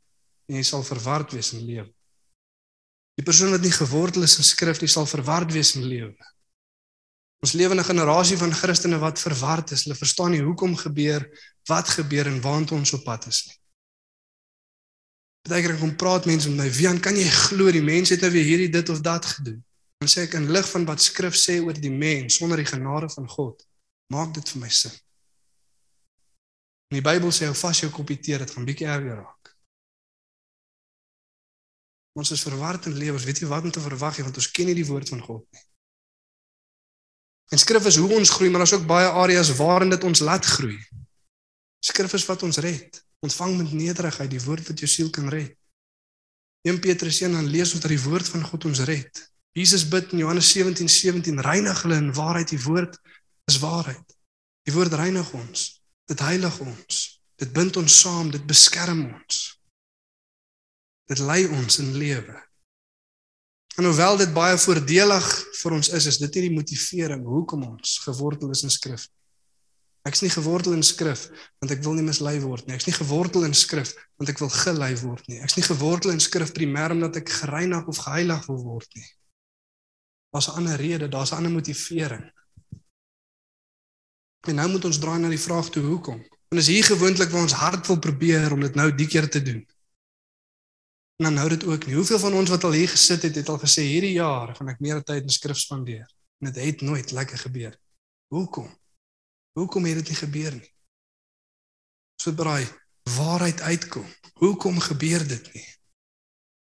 en 0.50 0.56
jy 0.56 0.64
sal 0.64 0.84
verward 0.84 1.32
wees 1.34 1.54
in 1.54 1.64
lewe. 1.66 1.92
Die 3.16 3.24
persoon 3.24 3.52
wat 3.56 3.62
nie 3.62 3.72
gewortel 3.72 4.24
is 4.28 4.38
in 4.38 4.44
skrif 4.44 4.82
nie 4.82 4.92
sal 4.92 5.06
verward 5.06 5.54
wees 5.54 5.76
in 5.76 5.88
lewe. 5.88 6.16
Ons 7.44 7.54
lewe 7.54 7.74
in 7.76 7.80
'n 7.80 7.92
generasie 7.92 8.38
van 8.38 8.54
Christene 8.54 8.98
wat 8.98 9.20
verward 9.20 9.72
is. 9.72 9.84
Hulle 9.84 9.96
verstaan 9.96 10.32
nie 10.32 10.42
hoekom 10.42 10.76
gebeur, 10.76 11.22
wat 11.66 11.90
gebeur 11.90 12.28
en 12.28 12.42
waant 12.42 12.72
ons 12.72 12.94
op 12.94 13.04
pad 13.04 13.28
is 13.28 13.46
nie. 13.48 13.58
Partykeer 15.46 15.78
kom 15.78 15.96
praat 15.96 16.26
mense 16.26 16.50
met 16.50 16.58
my, 16.58 16.72
"Wian, 16.72 17.00
kan 17.00 17.16
jy 17.16 17.30
glo 17.30 17.72
die 17.72 17.82
mense 17.82 18.14
het 18.14 18.22
nou 18.22 18.32
weer 18.32 18.46
hierdie 18.46 18.70
dit 18.70 18.90
of 18.90 19.02
dat 19.02 19.26
gedoen?" 19.26 19.64
Dan 19.98 20.10
sê 20.10 20.22
ek 20.22 20.34
in 20.34 20.52
lig 20.52 20.70
van 20.70 20.86
wat 20.86 21.02
skrif 21.02 21.36
sê 21.36 21.62
oor 21.62 21.74
die 21.74 21.92
mens 21.92 22.36
sonder 22.36 22.58
die 22.58 22.66
genade 22.66 23.10
van 23.10 23.30
God, 23.30 23.68
maak 24.08 24.34
dit 24.34 24.50
vir 24.50 24.62
my 24.62 24.70
sin. 24.70 24.92
In 26.92 27.00
die 27.00 27.06
Bybel 27.10 27.32
sê 27.32 27.46
hou 27.46 27.56
vas 27.56 27.80
jou 27.80 27.92
kopie 27.92 28.20
tee, 28.20 28.38
dit 28.38 28.52
gaan 28.52 28.66
bietjie 28.66 28.88
erger 28.88 29.16
raak. 29.16 29.56
Ons 32.16 32.32
is 32.32 32.44
verward 32.44 32.86
in 32.86 32.94
lewens, 32.98 33.24
weet 33.24 33.40
jy 33.40 33.48
wat 33.48 33.64
om 33.64 33.72
te 33.72 33.82
verwag, 33.84 34.18
want 34.24 34.38
ons 34.38 34.52
ken 34.52 34.66
nie 34.66 34.78
die 34.78 34.86
woord 34.88 35.10
van 35.10 35.22
God 35.22 35.48
nie. 35.52 35.64
En 37.54 37.62
skrif 37.62 37.86
is 37.86 37.98
hoe 38.02 38.14
ons 38.14 38.30
groei, 38.30 38.50
maar 38.50 38.64
daar's 38.64 38.74
ook 38.74 38.88
baie 38.90 39.08
areas 39.08 39.52
waarin 39.56 39.90
dit 39.90 40.04
ons 40.04 40.20
laat 40.20 40.46
groei. 40.46 40.80
Skrif 41.80 42.14
is 42.14 42.26
wat 42.26 42.44
ons 42.44 42.58
red. 42.58 43.04
Ontvang 43.20 43.58
met 43.58 43.72
nederigheid 43.72 44.30
die 44.30 44.42
woord 44.42 44.68
wat 44.68 44.80
jou 44.80 44.90
siel 44.90 45.10
kan 45.10 45.30
red. 45.30 45.54
1 46.66 46.80
Petrus 46.82 47.22
1 47.22 47.32
dan 47.32 47.46
lees 47.46 47.74
ons 47.74 47.82
dat 47.82 47.94
die 47.94 48.02
woord 48.02 48.30
van 48.34 48.44
God 48.44 48.66
ons 48.66 48.82
red. 48.90 49.22
Jesus 49.56 49.86
bid 49.88 50.12
in 50.12 50.24
Johannes 50.24 50.50
17:17 50.58 50.90
17, 50.90 51.42
reinig 51.42 51.82
hulle 51.82 51.96
in 51.96 52.14
waarheid, 52.14 52.50
die 52.50 52.62
woord 52.64 52.98
is 53.46 53.60
waarheid. 53.60 54.18
Die 54.66 54.74
woord 54.74 54.94
reinig 54.94 55.30
ons. 55.34 55.82
Dit 56.10 56.20
heilig 56.20 56.60
ons. 56.60 57.22
Dit 57.36 57.54
bind 57.54 57.78
ons 57.78 58.00
saam, 58.02 58.32
dit 58.32 58.46
beskerm 58.46 59.06
ons. 59.14 59.44
Dit 61.06 61.22
lei 61.22 61.46
ons 61.48 61.80
in 61.80 61.94
lewe. 61.94 62.45
En 63.76 63.84
hoewel 63.84 64.18
dit 64.18 64.32
baie 64.34 64.56
voordelig 64.58 65.26
vir 65.60 65.74
ons 65.76 65.90
is, 65.98 66.06
is 66.08 66.18
dit 66.22 66.38
nie 66.38 66.48
die 66.48 66.56
motivering 66.56 67.26
hoekom 67.28 67.66
ons 67.68 67.98
gewortel 68.06 68.54
is 68.56 68.64
in 68.64 68.72
skrif. 68.72 69.10
Ek's 70.08 70.22
nie 70.22 70.30
gewortel 70.32 70.78
in 70.78 70.86
skrif 70.86 71.26
want 71.60 71.74
ek 71.74 71.82
wil 71.84 71.98
nie 71.98 72.06
mislei 72.06 72.38
word 72.44 72.68
nie. 72.68 72.76
Ek's 72.78 72.88
nie 72.88 72.96
gewortel 72.96 73.48
in 73.48 73.58
skrif 73.58 73.92
want 74.16 74.32
ek 74.32 74.40
wil 74.40 74.52
gelei 74.54 74.94
word 75.02 75.28
nie. 75.28 75.42
Ek's 75.44 75.58
nie 75.58 75.66
gewortel 75.66 76.14
in 76.14 76.24
skrif 76.24 76.54
primêr 76.56 76.96
omdat 76.96 77.20
ek 77.20 77.34
gereinig 77.42 77.90
of 77.92 78.00
geheilig 78.06 78.48
wil 78.48 78.62
word 78.64 78.88
nie. 78.96 79.08
Daar's 80.32 80.48
'n 80.48 80.58
ander 80.62 80.78
rede, 80.80 81.10
daar's 81.10 81.32
'n 81.32 81.38
ander 81.42 81.52
motivering. 81.52 82.32
En 84.48 84.56
nou 84.56 84.70
moet 84.70 84.86
ons 84.86 85.00
draai 85.00 85.20
na 85.20 85.30
die 85.30 85.42
vraag 85.42 85.70
toe 85.70 85.84
hoekom? 85.84 86.24
En 86.52 86.58
is 86.58 86.68
hier 86.68 86.84
gewoonlik 86.84 87.30
waar 87.30 87.42
ons 87.42 87.60
hart 87.60 87.88
wil 87.88 88.00
probeer 88.00 88.54
om 88.54 88.60
dit 88.62 88.76
nou 88.76 88.96
die 88.96 89.08
keer 89.08 89.30
te 89.30 89.42
doen. 89.42 89.66
En 91.16 91.26
dan 91.26 91.34
nou 91.34 91.50
dit 91.50 91.64
ook 91.64 91.86
nie. 91.86 91.96
Hoeveel 91.96 92.20
van 92.20 92.34
ons 92.34 92.50
wat 92.50 92.64
al 92.64 92.72
hier 92.76 92.90
gesit 92.90 93.22
het, 93.22 93.36
het 93.36 93.50
al 93.50 93.60
gesê 93.62 93.86
hierdie 93.88 94.18
jaar 94.18 94.56
gaan 94.56 94.72
ek 94.74 94.82
meer 94.84 95.04
tyd 95.04 95.24
in 95.24 95.32
skrif 95.32 95.58
spandeer. 95.58 96.08
En 96.44 96.52
dit 96.52 96.64
het 96.64 96.82
nooit 96.82 97.12
lekker 97.12 97.38
gebeur. 97.38 97.78
Hoekom? 98.28 98.68
Hoekom 99.56 99.86
het 99.86 100.02
dit 100.02 100.12
nie 100.12 100.20
gebeur 100.20 100.58
nie? 100.58 100.72
So 102.20 102.36
braai 102.36 102.68
waarheid 103.16 103.62
uitkom. 103.62 104.06
Hoekom 104.42 104.80
gebeur 104.80 105.24
dit 105.28 105.54
nie? 105.54 105.66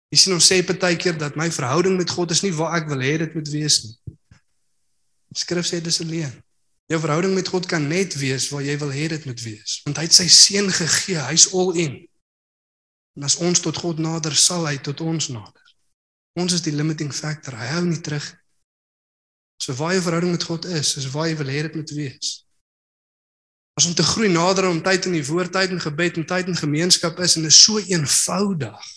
Jy 0.10 0.18
sien 0.18 0.34
ons 0.34 0.48
sê 0.52 0.64
partykeer 0.66 1.20
dat 1.22 1.38
my 1.38 1.52
verhouding 1.54 1.98
met 2.00 2.10
God 2.10 2.32
is 2.34 2.42
nie 2.42 2.54
waar 2.56 2.80
ek 2.80 2.88
wil 2.90 3.04
hê 3.06 3.18
dit 3.22 3.36
moet 3.38 3.50
wees 3.54 3.84
nie. 3.86 4.16
Skrif 5.38 5.68
sê 5.70 5.78
dis 5.86 6.02
alleen. 6.02 6.32
Jou 6.90 6.98
verhouding 7.04 7.36
met 7.38 7.52
God 7.54 7.68
kan 7.70 7.84
net 7.86 8.16
wees 8.18 8.48
waar 8.50 8.64
jy 8.66 8.74
wil 8.82 8.90
hê 8.90 9.06
dit 9.12 9.26
moet 9.30 9.42
wees, 9.46 9.76
want 9.86 10.00
hy 10.02 10.08
het 10.08 10.16
sy 10.16 10.26
seun 10.34 10.72
gegee, 10.74 11.20
hy's 11.28 11.52
all 11.54 11.76
in. 11.78 12.00
En 13.20 13.26
as 13.28 13.36
ons 13.44 13.60
tot 13.60 13.76
God 13.76 13.98
nader, 14.00 14.32
sal 14.32 14.64
hy 14.64 14.78
tot 14.80 15.02
ons 15.04 15.26
nader. 15.34 15.72
Ons 16.40 16.54
is 16.56 16.64
die 16.64 16.72
limiting 16.72 17.12
factor. 17.12 17.58
Hy 17.60 17.66
hou 17.74 17.82
nie 17.90 18.00
terug. 18.00 18.24
So 19.60 19.76
waar 19.76 19.92
jou 19.98 20.06
verhouding 20.06 20.38
met 20.38 20.46
God 20.48 20.68
is, 20.72 20.94
is 21.02 21.10
waar 21.12 21.28
jy 21.28 21.36
wil 21.42 21.52
hê 21.52 21.66
dit 21.66 21.76
moet 21.76 21.92
wees. 21.98 22.30
As 23.76 23.90
om 23.90 23.96
te 23.96 24.08
groei 24.08 24.32
nader 24.32 24.70
om 24.70 24.80
tyd 24.84 25.10
in 25.12 25.18
die 25.18 25.26
woord, 25.28 25.52
tyd 25.52 25.76
in 25.76 25.84
gebed 25.84 26.22
en 26.22 26.30
tyd 26.32 26.48
in 26.48 26.62
gemeenskap 26.62 27.20
is 27.20 27.36
en 27.36 27.48
is 27.48 27.60
so 27.60 27.80
eenvoudig, 27.80 28.88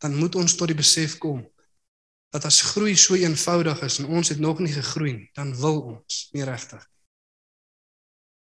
dan 0.00 0.16
moet 0.16 0.40
ons 0.40 0.56
tot 0.56 0.72
die 0.72 0.80
besef 0.80 1.18
kom 1.20 1.44
dat 2.34 2.48
as 2.48 2.64
groei 2.72 2.96
so 2.98 3.16
eenvoudig 3.16 3.80
is 3.86 4.00
en 4.02 4.10
ons 4.12 4.28
het 4.32 4.40
nog 4.42 4.58
nie 4.60 4.72
gegroei 4.72 5.12
nie, 5.14 5.28
dan 5.36 5.54
wil 5.56 5.78
ons 5.94 6.26
nie 6.36 6.44
regtig. 6.44 6.82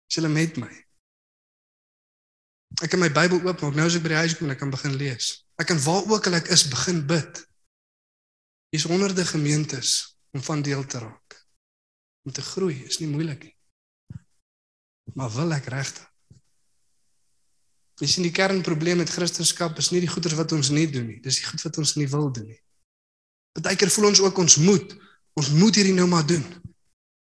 Is 0.10 0.20
hulle 0.20 0.30
met 0.34 0.58
my? 0.62 0.70
Ek 2.78 2.92
kan 2.94 3.02
my 3.02 3.10
Bybel 3.10 3.42
oopmaak 3.42 3.76
nou 3.76 3.88
as 3.90 3.98
ek 3.98 4.06
by 4.06 4.14
die 4.14 4.22
huis 4.22 4.36
kom 4.38 4.52
ek 4.54 4.60
kan 4.62 4.72
begin 4.72 4.94
lees. 5.00 5.32
Ek 5.60 5.68
kan 5.72 5.80
waar 5.84 6.06
ook 6.06 6.28
al 6.30 6.38
ek 6.38 6.52
is 6.54 6.68
begin 6.70 7.02
bid. 7.10 7.42
Hier's 8.70 8.86
honderde 8.88 9.26
gemeentes 9.26 10.16
om 10.38 10.44
van 10.46 10.62
deel 10.62 10.86
te 10.86 11.02
raak. 11.02 11.40
Om 12.24 12.36
te 12.36 12.46
groei 12.46 12.78
is 12.86 13.00
nie 13.02 13.10
moeilik 13.10 13.50
nie. 13.50 13.56
Maar 15.18 15.34
wil 15.34 15.58
ek 15.58 15.72
regtig? 15.74 16.06
Dis 18.00 18.16
nie 18.16 18.30
die 18.30 18.36
kernprobleem 18.38 19.02
met 19.02 19.12
Christendom 19.12 19.76
is 19.82 19.90
nie 19.92 20.00
die 20.06 20.12
goeders 20.12 20.38
wat 20.40 20.54
ons 20.56 20.70
nie 20.72 20.86
doen 20.88 21.10
nie. 21.10 21.20
Dis 21.20 21.42
die 21.42 21.50
goed 21.50 21.66
wat 21.66 21.82
ons 21.82 21.98
nie 22.00 22.08
wil 22.08 22.30
doen 22.32 22.48
nie. 22.54 22.62
Partykeer 23.58 23.92
voel 23.92 24.12
ons 24.14 24.22
ook 24.24 24.38
ons 24.46 24.56
moet. 24.64 24.94
Ons 25.36 25.50
moet 25.58 25.76
hierdie 25.76 25.98
nou 25.98 26.08
maar 26.08 26.28
doen. 26.30 26.46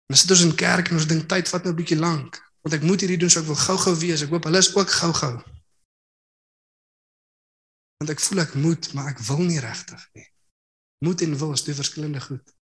En 0.06 0.14
as 0.14 0.22
dit 0.22 0.36
ons 0.36 0.44
in 0.46 0.54
kerk 0.54 0.92
en 0.92 1.00
ons 1.00 1.08
dink 1.10 1.26
tyd 1.26 1.48
vat 1.48 1.64
nou 1.64 1.72
'n 1.72 1.80
bietjie 1.80 1.98
lank 1.98 2.38
want 2.64 2.76
ek 2.76 2.84
moet 2.84 3.00
hierdie 3.04 3.18
doen 3.20 3.32
so 3.32 3.40
ek 3.40 3.48
wil 3.48 3.58
gou-gou 3.58 3.94
wees. 4.02 4.24
Ek 4.24 4.32
hoop 4.34 4.46
hulle 4.48 4.60
is 4.60 4.70
ook 4.74 4.92
gou-gou. 5.00 5.34
Want 8.00 8.14
ek 8.14 8.22
voel 8.24 8.44
ek 8.44 8.54
moet, 8.56 8.88
maar 8.96 9.12
ek 9.12 9.20
wil 9.28 9.42
nie 9.44 9.60
regtig 9.60 10.02
nie. 10.16 10.26
Moet 11.04 11.24
en 11.24 11.36
wil 11.40 11.52
is 11.56 11.64
twee 11.64 11.76
verskillende 11.76 12.20
goed. 12.20 12.56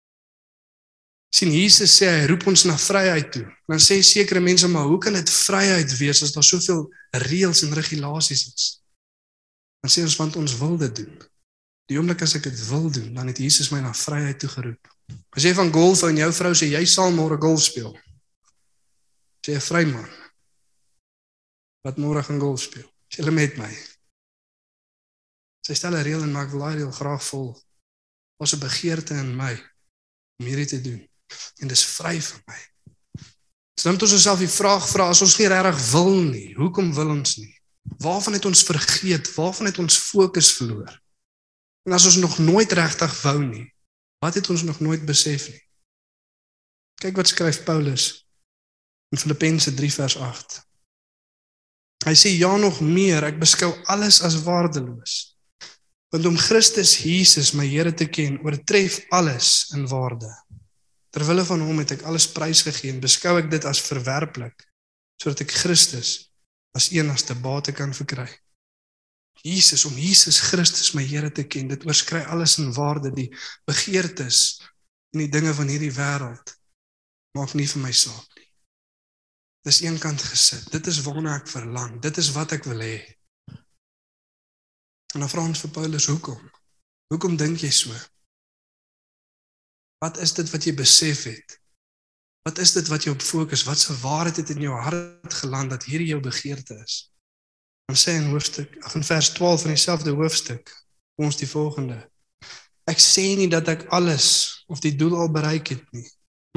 sien 1.36 1.52
Jesus 1.52 1.92
sê 2.00 2.08
hy 2.08 2.28
roep 2.32 2.46
ons 2.48 2.62
na 2.64 2.78
vryheid 2.80 3.28
toe. 3.34 3.44
Dan 3.68 3.82
sê 3.84 3.98
sekere 4.08 4.40
mense 4.40 4.68
maar 4.72 4.86
hoe 4.88 5.00
kan 5.04 5.18
dit 5.18 5.32
vryheid 5.32 5.92
wees 6.00 6.22
as 6.24 6.32
daar 6.32 6.46
soveel 6.48 6.86
reëls 7.26 7.66
en 7.68 7.76
regulasies 7.76 8.46
is? 8.54 8.68
Dan 9.84 9.92
sê 9.92 10.06
ons 10.08 10.16
want 10.16 10.38
ons 10.40 10.54
wil 10.62 10.78
dit 10.80 11.02
doen. 11.02 11.18
Die 11.92 12.00
oomblik 12.00 12.24
as 12.24 12.38
ek 12.40 12.48
dit 12.48 12.62
wil 12.70 12.88
doen, 12.88 13.12
dan 13.14 13.28
het 13.28 13.42
Jesus 13.44 13.68
my 13.74 13.82
na 13.84 13.92
vryheid 13.94 14.40
toe 14.40 14.50
geroep. 14.50 14.94
As 15.36 15.44
jy 15.44 15.52
van 15.54 15.74
golf 15.76 16.06
en 16.08 16.24
jou 16.24 16.32
vrou 16.40 16.54
sê 16.56 16.72
jy 16.72 16.86
sal 16.88 17.12
môre 17.14 17.36
golf 17.42 17.68
speel, 17.68 17.92
sê 19.46 19.54
'n 19.54 19.62
vryman 19.62 20.10
wat 21.86 22.02
môre 22.02 22.24
gaan 22.26 22.42
golf 22.42 22.62
speel. 22.62 22.90
Sê 23.14 23.22
hulle 23.22 23.32
met 23.32 23.58
my. 23.62 23.70
Sy 25.62 25.74
stel 25.78 25.94
'n 25.94 26.06
reël 26.08 26.24
en 26.26 26.34
maak 26.34 26.50
daai 26.50 26.76
reël 26.76 26.92
graag 26.92 27.24
volg. 27.24 27.58
Ons 28.42 28.54
'n 28.54 28.60
begeerte 28.60 29.14
in 29.14 29.36
my 29.36 29.54
om 30.40 30.46
hierdie 30.46 30.72
te 30.74 30.82
doen 30.82 31.02
en 31.62 31.68
dis 31.68 31.86
vry 31.98 32.20
vir 32.22 32.42
my. 32.50 32.60
Ons 33.76 33.86
moet 33.86 34.02
ons 34.02 34.22
self 34.22 34.40
die 34.40 34.58
vraag 34.62 34.90
vra 34.90 35.10
as 35.10 35.22
ons 35.22 35.38
nie 35.38 35.48
regtig 35.48 35.92
wil 35.92 36.14
nie, 36.24 36.56
hoekom 36.56 36.94
wil 36.94 37.10
ons 37.10 37.38
nie? 37.38 37.54
Waarvan 38.02 38.34
het 38.34 38.46
ons 38.46 38.64
vergeet? 38.64 39.30
Waarvan 39.36 39.66
het 39.66 39.78
ons 39.78 39.98
fokus 39.98 40.54
verloor? 40.58 41.02
En 41.86 41.94
as 41.94 42.06
ons 42.06 42.18
nog 42.18 42.40
nooit 42.40 42.72
regtig 42.72 43.22
wou 43.22 43.40
nie, 43.46 43.74
wat 44.20 44.34
het 44.36 44.50
ons 44.50 44.64
nog 44.64 44.80
nooit 44.80 45.06
besef 45.06 45.50
nie? 45.50 45.62
Kyk 46.96 47.16
wat 47.16 47.28
skryf 47.28 47.64
Paulus 47.64 48.25
in 49.13 49.22
Filippense 49.22 49.74
3 49.74 49.91
vers 49.94 50.18
8. 50.18 50.58
Hy 52.06 52.13
sê 52.13 52.32
ja 52.38 52.54
nog 52.62 52.82
meer, 52.86 53.26
ek 53.26 53.39
beskou 53.41 53.72
alles 53.89 54.22
as 54.26 54.38
waardeloos. 54.46 55.15
Want 56.13 56.28
om 56.30 56.38
Christus 56.38 56.94
Jesus 57.02 57.54
my 57.58 57.65
Here 57.68 57.94
te 57.94 58.08
ken, 58.08 58.38
oortref 58.46 59.02
alles 59.15 59.72
in 59.76 59.88
waarde. 59.89 60.30
Terwille 61.15 61.46
van 61.48 61.63
hom 61.65 61.82
het 61.82 61.96
ek 61.96 62.06
alles 62.10 62.28
prysgegee 62.32 62.94
en 62.94 63.02
beskou 63.04 63.38
ek 63.39 63.50
dit 63.52 63.65
as 63.65 63.82
verwerplik 63.84 64.68
sodat 65.22 65.46
ek 65.46 65.54
Christus 65.63 66.10
as 66.76 66.89
enigste 66.91 67.38
bate 67.39 67.72
kan 67.72 67.94
verkry. 67.96 68.28
Jesus 69.46 69.86
om 69.88 69.96
Jesus 69.96 70.41
Christus 70.50 70.91
my 70.98 71.04
Here 71.08 71.32
te 71.32 71.46
ken, 71.48 71.70
dit 71.72 71.86
oorskry 71.88 72.24
alles 72.28 72.58
in 72.60 72.74
waarde, 72.76 73.13
die 73.15 73.30
begeertes 73.68 74.60
en 75.15 75.24
die 75.24 75.32
dinge 75.32 75.54
van 75.56 75.72
hierdie 75.72 75.94
wêreld 75.96 76.56
maak 77.36 77.56
nie 77.56 77.68
vir 77.68 77.84
my 77.84 77.91
saak. 77.96 78.35
Dis 79.65 79.82
eenkant 79.82 80.21
gesit. 80.21 80.67
Dit 80.69 80.88
is 80.91 81.01
waarna 81.01 81.39
ek 81.39 81.49
verlang. 81.49 81.97
Dit 82.01 82.19
is 82.21 82.30
wat 82.36 82.54
ek 82.54 82.67
wil 82.69 82.84
hê. 82.86 82.99
En 85.15 85.23
dan 85.23 85.32
vra 85.32 85.45
ons 85.47 85.63
vir 85.63 85.71
Paulus 85.73 86.06
hoekom? 86.12 86.41
Hoekom 87.10 87.38
dink 87.39 87.63
jy 87.63 87.71
so? 87.73 87.95
Wat 90.04 90.19
is 90.21 90.36
dit 90.38 90.51
wat 90.54 90.67
jy 90.67 90.75
besef 90.78 91.23
het? 91.32 91.58
Wat 92.45 92.62
is 92.62 92.75
dit 92.75 92.91
wat 92.93 93.08
jy 93.08 93.15
op 93.15 93.25
fokus? 93.25 93.65
Wat 93.65 93.82
se 93.82 93.95
waarheid 94.04 94.43
het 94.43 94.54
in 94.54 94.62
jou 94.67 94.78
hart 94.78 95.38
geland 95.41 95.73
dat 95.73 95.88
hierdie 95.89 96.12
jou 96.12 96.21
begeerte 96.21 96.78
is? 96.84 96.99
Dan 97.89 97.97
sê 97.97 98.17
in 98.19 98.30
hoofstuk, 98.34 98.78
ag 98.86 98.99
in 98.99 99.06
vers 99.06 99.32
12 99.34 99.65
van 99.65 99.73
dieselfde 99.73 100.13
hoofstuk, 100.13 100.69
ons 101.21 101.38
die 101.41 101.49
volgende. 101.49 102.04
Ek 102.86 103.01
sê 103.01 103.32
nie 103.39 103.49
dat 103.49 103.69
ek 103.71 103.88
alles 103.97 104.28
of 104.69 104.82
die 104.84 104.93
doel 104.97 105.17
al 105.23 105.32
bereik 105.34 105.73
het 105.73 105.86
nie, 105.93 106.06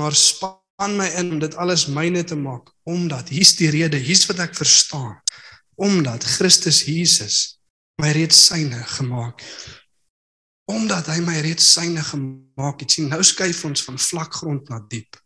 maar 0.00 0.16
span 0.16 0.58
my 0.86 1.08
in 1.18 1.32
om 1.34 1.38
dit 1.42 1.54
alles 1.58 1.86
myne 1.90 2.22
te 2.24 2.36
maak, 2.38 2.70
omdat 2.86 3.28
hier's 3.34 3.56
die 3.58 3.70
rede, 3.70 3.98
hier's 3.98 4.26
wat 4.30 4.38
ek 4.38 4.54
verstaan, 4.54 5.18
omdat 5.74 6.24
Christus 6.38 6.84
Jesus 6.86 7.58
my 7.98 8.12
reeds 8.14 8.38
syne 8.46 8.78
gemaak 8.98 9.42
het. 9.42 9.64
Omdat 10.70 11.08
hy 11.10 11.18
my 11.24 11.40
reeds 11.42 11.66
syne 11.72 12.02
gemaak 12.04 12.84
het, 12.84 12.92
sien 12.94 13.08
nou 13.10 13.22
skuif 13.24 13.64
ons 13.66 13.82
van 13.88 13.98
vlak 13.98 14.38
grond 14.38 14.68
na 14.70 14.78
diep 14.90 15.18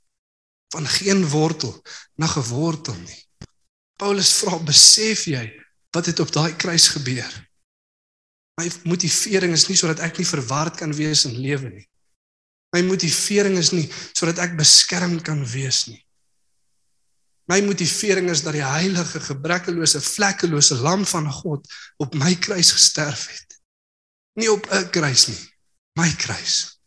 van 0.73 0.87
geen 0.87 1.29
wortel 1.29 1.83
na 2.15 2.27
gewortel 2.27 2.97
nie. 2.97 3.21
Paulus 4.01 4.33
vra, 4.41 4.57
besef 4.65 5.27
jy 5.29 5.45
wat 5.93 6.09
het 6.09 6.21
op 6.25 6.33
daai 6.33 6.57
kruis 6.57 6.89
gebeur? 6.95 7.33
My 8.61 8.71
motivering 8.89 9.53
is 9.53 9.67
nie 9.69 9.77
sodat 9.77 10.01
ek 10.05 10.21
nie 10.21 10.29
verward 10.29 10.79
kan 10.81 10.95
wees 10.97 11.27
in 11.29 11.37
lewe 11.37 11.69
nie. 11.69 11.87
My 12.73 12.81
motivering 12.83 13.59
is 13.61 13.73
nie 13.73 13.87
sodat 14.17 14.41
ek 14.41 14.57
beskerm 14.57 15.19
kan 15.25 15.45
wees 15.45 15.87
nie. 15.91 16.01
My 17.51 17.61
motivering 17.61 18.31
is 18.31 18.45
dat 18.47 18.55
die 18.57 18.65
heilige, 18.65 19.21
gebrekkelose, 19.21 20.01
vlekkelose 20.01 20.79
lam 20.81 21.03
van 21.07 21.27
God 21.33 21.67
op 22.01 22.15
my 22.15 22.35
kruis 22.41 22.71
gesterf 22.73 23.27
het. 23.29 23.59
Nie 24.39 24.49
op 24.53 24.67
'n 24.71 24.89
kruis 24.91 25.27
nie, 25.29 25.43
my 25.99 26.09
kruis. 26.17 26.79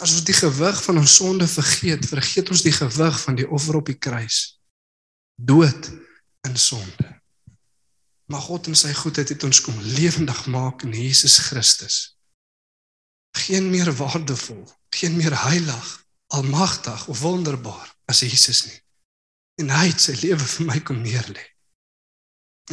As 0.00 0.12
ons 0.12 0.24
die 0.24 0.36
gewig 0.36 0.82
van 0.82 0.98
ons 0.98 1.14
sonde 1.14 1.46
vergeet, 1.48 2.06
vergeet 2.06 2.50
ons 2.50 2.62
die 2.62 2.72
gewig 2.72 3.20
van 3.20 3.34
die 3.34 3.48
offer 3.48 3.76
op 3.76 3.86
die 3.86 3.98
kruis. 3.98 4.60
Dood 5.36 5.88
in 6.44 6.56
sonde. 6.56 7.22
Maar 8.26 8.40
God 8.40 8.66
in 8.66 8.74
sy 8.74 8.92
goedheid 8.92 9.28
het 9.28 9.42
ons 9.42 9.60
kom 9.60 9.80
lewendig 9.80 10.46
maak 10.46 10.82
in 10.82 10.92
Jesus 10.92 11.38
Christus. 11.38 12.15
Geen 13.36 13.68
meer 13.70 13.92
waardevol, 13.92 14.64
geen 14.96 15.16
meer 15.16 15.34
heilig, 15.42 15.90
almagtig 16.32 17.06
of 17.12 17.20
wonderbaar 17.20 17.92
as 18.08 18.22
Jesus 18.24 18.64
nie. 18.66 18.80
En 19.60 19.70
hy 19.72 19.86
het 19.90 20.00
sy 20.00 20.16
lewe 20.22 20.46
vir 20.54 20.66
my 20.68 20.80
kom 20.84 21.02
neerlê. 21.04 21.44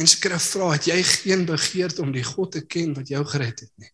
En 0.00 0.06
'n 0.06 0.40
vraag, 0.40 0.72
het 0.72 0.84
jy 0.84 1.02
geen 1.02 1.44
begeerte 1.44 2.02
om 2.02 2.12
die 2.12 2.24
God 2.24 2.52
te 2.52 2.66
ken 2.66 2.94
wat 2.94 3.08
jou 3.08 3.24
gered 3.24 3.60
het 3.60 3.72
nie? 3.76 3.92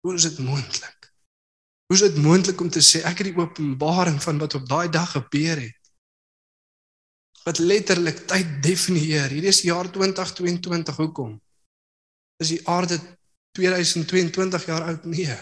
Hoe 0.00 0.14
is 0.14 0.22
dit 0.22 0.38
moontlik? 0.38 1.12
Hoe 1.86 1.96
is 1.96 2.02
dit 2.02 2.16
moontlik 2.16 2.60
om 2.60 2.70
te 2.70 2.80
sê 2.80 3.04
ek 3.04 3.18
het 3.18 3.28
die 3.30 3.36
openbaring 3.36 4.22
van 4.22 4.38
wat 4.38 4.54
op 4.54 4.66
daai 4.68 4.88
dag 4.88 5.10
gebeur 5.10 5.60
het? 5.60 5.90
Wat 7.44 7.58
letterlik 7.58 8.26
tyd 8.26 8.62
definieer. 8.62 9.30
Hierdie 9.30 9.50
is 9.50 9.62
jaar 9.62 9.90
2022 9.90 10.96
hoekom? 10.96 11.40
Is 12.42 12.48
die 12.48 12.68
aarde 12.68 12.98
2022 13.52 14.66
jaar 14.66 14.86
oud 14.90 15.04
nee. 15.04 15.36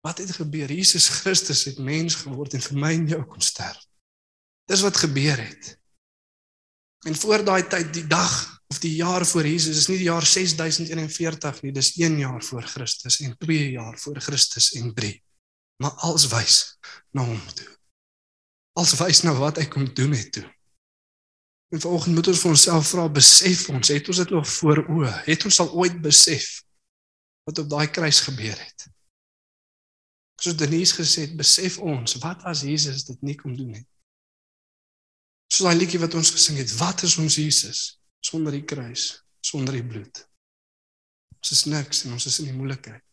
Wat 0.00 0.18
het 0.18 0.30
gebeur? 0.38 0.72
Jesus 0.72 1.08
Christus 1.08 1.64
het 1.64 1.78
mens 1.78 2.14
geword 2.22 2.54
en 2.54 2.62
vir 2.62 2.78
my 2.78 2.92
en 2.94 3.08
jou 3.10 3.22
kom 3.24 3.40
sterf. 3.40 3.82
Dis 4.70 4.82
wat 4.82 4.96
gebeur 4.96 5.38
het. 5.38 5.76
En 7.06 7.14
voor 7.14 7.44
daai 7.44 7.66
tyd, 7.70 7.92
die 7.94 8.06
dag 8.06 8.34
of 8.66 8.80
die 8.82 8.94
jaar 8.96 9.26
voor 9.26 9.46
Jesus 9.46 9.76
is 9.78 9.86
nie 9.86 9.98
die 10.00 10.08
jaar 10.08 10.26
6041 10.26 11.60
nie, 11.62 11.72
dis 11.72 11.92
1 11.94 12.18
jaar 12.18 12.42
voor 12.42 12.66
Christus 12.66 13.20
en 13.22 13.36
2 13.38 13.70
jaar 13.70 13.98
voor 13.98 14.18
Christus 14.20 14.72
en 14.80 14.94
3 14.94 15.14
maar 15.76 15.90
als 15.90 16.28
wys 16.28 16.78
na 17.10 17.24
hom 17.24 17.40
toe. 17.54 17.68
Als 18.76 18.96
wys 19.00 19.22
na 19.24 19.34
wat 19.36 19.60
hy 19.60 19.66
kom 19.72 19.88
doen 19.94 20.14
het 20.16 20.32
toe. 20.32 20.44
En 21.74 21.82
vanoggend 21.82 22.14
moet 22.14 22.28
ons 22.30 22.40
vir 22.40 22.52
onsself 22.52 22.90
vra, 22.92 23.06
besef 23.10 23.66
ons, 23.72 23.90
het 23.90 24.08
ons 24.08 24.20
dit 24.22 24.32
nog 24.32 24.46
voor 24.58 24.82
oë? 24.84 25.12
Het 25.26 25.46
ons 25.48 25.60
al 25.64 25.72
ooit 25.82 25.96
besef 26.04 26.46
wat 27.46 27.62
op 27.62 27.70
daai 27.70 27.86
kruis 27.94 28.20
gebeur 28.26 28.58
het? 28.58 28.86
Soos 30.42 30.56
Denise 30.58 30.98
gesê 30.98 31.24
het, 31.24 31.36
besef 31.38 31.78
ons, 31.80 32.18
wat 32.20 32.42
as 32.44 32.66
Jesus 32.66 33.06
dit 33.08 33.22
nie 33.24 33.36
kom 33.38 33.54
doen 33.56 33.72
het? 33.78 33.88
So 35.48 35.64
daai 35.64 35.78
liedjie 35.78 36.02
wat 36.02 36.14
ons 36.18 36.34
gesing 36.34 36.58
het, 36.60 36.74
wat 36.80 37.06
is 37.06 37.16
ons 37.22 37.38
Jesus 37.40 37.82
sonder 38.20 38.52
die 38.52 38.66
kruis, 38.66 39.22
sonder 39.40 39.78
die 39.78 39.86
bloed? 39.86 40.26
Ons 41.38 41.54
is 41.54 41.66
niks 41.70 42.04
en 42.04 42.18
ons 42.18 42.26
is 42.28 42.40
in 42.42 42.50
die 42.50 42.58
moeilikheid 42.58 43.06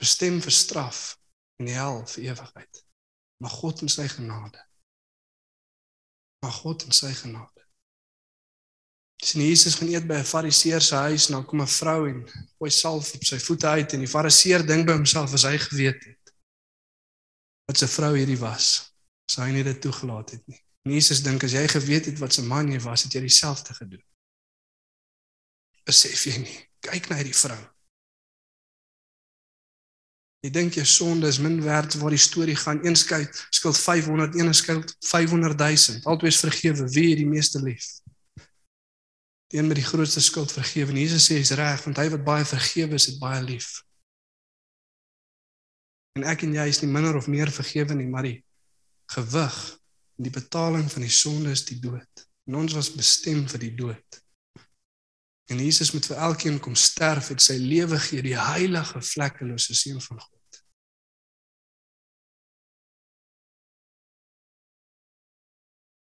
bestem 0.00 0.40
vir 0.44 0.52
straf 0.52 1.16
en 1.60 1.68
die 1.70 1.76
hel 1.76 2.02
vir 2.12 2.30
ewigheid. 2.30 2.82
Maar 3.42 3.52
God 3.52 3.82
in 3.84 3.92
sy 3.92 4.06
genade. 4.08 4.60
Maar 6.44 6.52
God 6.52 6.86
in 6.88 6.96
sy 6.96 7.12
genade. 7.16 7.65
Sien 9.26 9.42
Jesus 9.42 9.74
gaan 9.74 9.88
eet 9.90 10.06
by 10.06 10.20
'n 10.20 10.30
Fariseer 10.32 10.82
se 10.82 10.94
huis 10.94 11.26
en 11.26 11.32
dan 11.32 11.46
kom 11.46 11.60
'n 11.62 11.66
vrou 11.80 12.08
en 12.08 12.18
gooi 12.58 12.70
salf 12.70 13.14
op 13.14 13.24
sy 13.24 13.38
voete 13.38 13.66
uit 13.66 13.92
en 13.92 14.04
die 14.04 14.12
Fariseer 14.14 14.62
dink 14.66 14.86
by 14.86 14.92
homself 14.92 15.32
as 15.32 15.42
hy 15.42 15.58
geweet 15.58 16.04
het 16.04 16.34
wat 17.66 17.82
'n 17.82 17.94
vrou 17.96 18.12
hierdie 18.16 18.38
was, 18.38 18.94
sou 19.26 19.42
hy 19.46 19.52
nie 19.52 19.64
dit 19.64 19.80
toegelaat 19.80 20.30
het 20.30 20.46
nie. 20.46 20.60
En 20.86 20.92
Jesus 20.92 21.22
dink 21.22 21.42
as 21.42 21.52
jy 21.52 21.66
geweet 21.68 22.06
het 22.06 22.18
wat 22.18 22.38
'n 22.38 22.46
man 22.46 22.70
jy 22.70 22.80
was, 22.80 23.02
het 23.02 23.12
jy 23.12 23.20
dieselfde 23.20 23.74
gedoen. 23.74 24.04
Besef 25.84 26.24
jy 26.24 26.36
nie? 26.38 26.58
Kyk 26.80 27.08
na 27.08 27.16
hierdie 27.16 27.34
vrou. 27.34 27.62
Jy 30.44 30.50
dink 30.50 30.74
jou 30.74 30.86
sonde 30.86 31.26
is 31.26 31.38
min 31.38 31.62
werd 31.62 31.94
waar 31.94 32.10
die 32.10 32.26
storie 32.28 32.56
gaan. 32.56 32.84
Een 32.86 32.96
skuld 32.96 33.46
skuld 33.50 33.78
500, 33.78 34.34
een 34.34 34.54
skuld 34.54 34.96
500 35.00 35.58
000. 35.58 36.00
Albei 36.04 36.28
is 36.28 36.38
vergewe. 36.38 36.88
Wie 36.88 37.08
het 37.08 37.18
die 37.18 37.26
meeste 37.26 37.62
lief? 37.62 37.84
Die 39.52 39.58
een 39.58 39.66
met 39.66 39.78
die 39.78 39.86
grootste 39.86 40.20
skuld 40.20 40.52
vergewe. 40.52 40.90
En 40.90 40.98
Jesus 40.98 41.28
sê 41.28 41.38
hy's 41.38 41.54
reg 41.58 41.84
want 41.86 42.00
hy 42.02 42.08
wat 42.14 42.24
baie 42.26 42.44
vergewe 42.44 42.98
is, 42.98 43.08
het 43.12 43.18
baie 43.22 43.42
lief. 43.44 43.82
En 46.16 46.24
ek 46.26 46.46
en 46.46 46.54
jy 46.56 46.66
is 46.72 46.80
nie 46.82 46.90
minder 46.90 47.16
of 47.18 47.28
meer 47.30 47.52
vergewe 47.52 47.94
nie, 47.94 48.08
maar 48.10 48.26
die 48.26 48.38
gewig 49.12 49.58
en 50.16 50.26
die 50.26 50.32
betaling 50.32 50.86
van 50.90 51.04
die 51.04 51.12
sonde 51.12 51.52
is 51.52 51.66
die 51.68 51.78
dood. 51.78 52.26
En 52.48 52.56
ons 52.62 52.74
was 52.74 52.94
bestem 52.94 53.44
vir 53.50 53.62
die 53.62 53.74
dood. 53.76 54.22
En 55.52 55.60
Jesus 55.62 55.92
moet 55.94 56.06
vir 56.08 56.22
elkeen 56.26 56.56
kom 56.58 56.74
sterf 56.74 57.30
en 57.30 57.42
sy 57.42 57.58
lewe 57.60 58.00
gee, 58.02 58.24
die 58.24 58.38
heilige 58.38 59.02
vlekkelose 59.12 59.76
seun 59.78 60.00
van 60.02 60.18
God. 60.18 60.36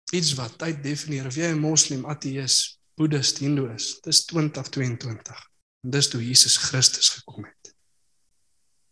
iets 0.09 0.33
wat 0.33 0.57
tyd 0.57 0.81
definieer 0.83 1.27
of 1.29 1.35
jy 1.35 1.51
'n 1.53 1.59
moslim, 1.61 2.05
ateïs, 2.05 2.78
boeddhist, 2.99 3.39
hindoe 3.39 3.69
is. 3.73 3.93
Dis 4.03 4.25
2022. 4.27 5.39
En 5.85 5.95
dis 5.95 6.09
toe 6.11 6.19
Jesus 6.25 6.57
Christus 6.57 7.09
gekom 7.15 7.45
het. 7.47 7.71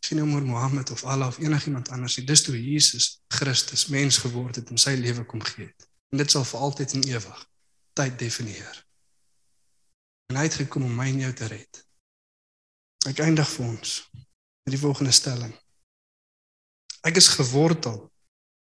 Sien 0.06 0.22
nou 0.22 0.42
Mohammed 0.42 0.92
of 0.96 1.04
Allah 1.04 1.28
of 1.28 1.40
enigiemand 1.44 1.90
anders, 1.90 2.16
dis 2.16 2.44
toe 2.46 2.56
Jesus 2.56 3.20
Christus 3.28 3.88
mens 3.92 4.22
geword 4.24 4.56
het 4.56 4.72
en 4.72 4.80
sy 4.80 4.96
lewe 4.96 5.26
kom 5.28 5.44
gee 5.44 5.68
het. 5.68 5.88
En 6.16 6.24
dit 6.24 6.32
sal 6.32 6.48
vir 6.48 6.64
altyd 6.70 6.96
en 6.96 7.08
ewig 7.12 7.44
tyd 8.00 8.20
definieer. 8.20 8.84
En 10.32 10.40
hy 10.40 10.48
het 10.48 10.60
gekom 10.62 10.88
om 10.88 10.96
my 10.96 11.10
en 11.12 11.24
jou 11.26 11.34
te 11.36 11.52
red. 11.52 11.84
Ek 13.12 13.20
eindig 13.26 13.50
vir 13.58 13.68
ons 13.68 13.98
met 14.16 14.76
die 14.76 14.80
volgende 14.80 15.12
stelling. 15.16 15.52
Ek 17.08 17.20
is 17.20 17.34
gewortel 17.36 18.06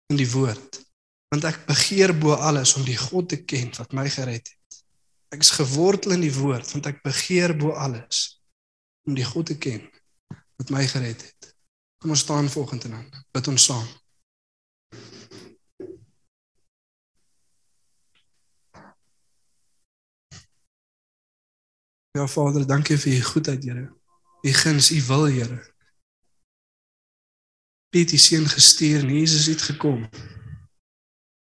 in 0.08 0.20
die 0.20 0.30
woord 0.32 0.84
want 1.28 1.44
ek 1.44 1.66
begeer 1.68 2.14
bo 2.16 2.32
alles 2.40 2.72
om 2.80 2.86
die 2.88 2.96
God 2.96 3.28
te 3.28 3.42
ken 3.44 3.68
wat 3.76 3.92
my 3.92 4.06
gered 4.08 4.48
het. 4.48 4.57
Ek 5.28 5.44
is 5.44 5.50
gewortel 5.50 6.16
in 6.16 6.24
die 6.24 6.34
woord 6.34 6.70
want 6.72 6.88
ek 6.88 7.02
begeer 7.04 7.52
bo 7.56 7.76
alles 7.76 8.40
om 9.08 9.16
die 9.16 9.26
God 9.28 9.50
te 9.50 9.58
ken 9.60 9.84
wat 10.58 10.72
my 10.74 10.84
gered 10.88 11.22
het. 11.22 11.54
Kom 12.00 12.14
ons 12.14 12.24
staan 12.24 12.48
vanoggend 12.48 12.84
en 12.88 12.96
dan 12.96 13.24
bid 13.36 13.48
ons 13.48 13.64
saam. 13.70 13.88
Ja 22.16 22.26
Vader, 22.26 22.64
dankie 22.66 22.96
vir 22.98 23.12
u 23.12 23.20
goedheid, 23.22 23.64
Here. 23.64 23.84
U 24.42 24.52
guns, 24.52 24.90
u 24.90 25.02
wil, 25.06 25.24
Here. 25.24 25.58
Piet 27.94 28.10
die 28.10 28.18
seun 28.18 28.48
gestuur 28.48 29.04
en 29.04 29.12
Jesus 29.14 29.46
het 29.46 29.62
gekom. 29.62 30.08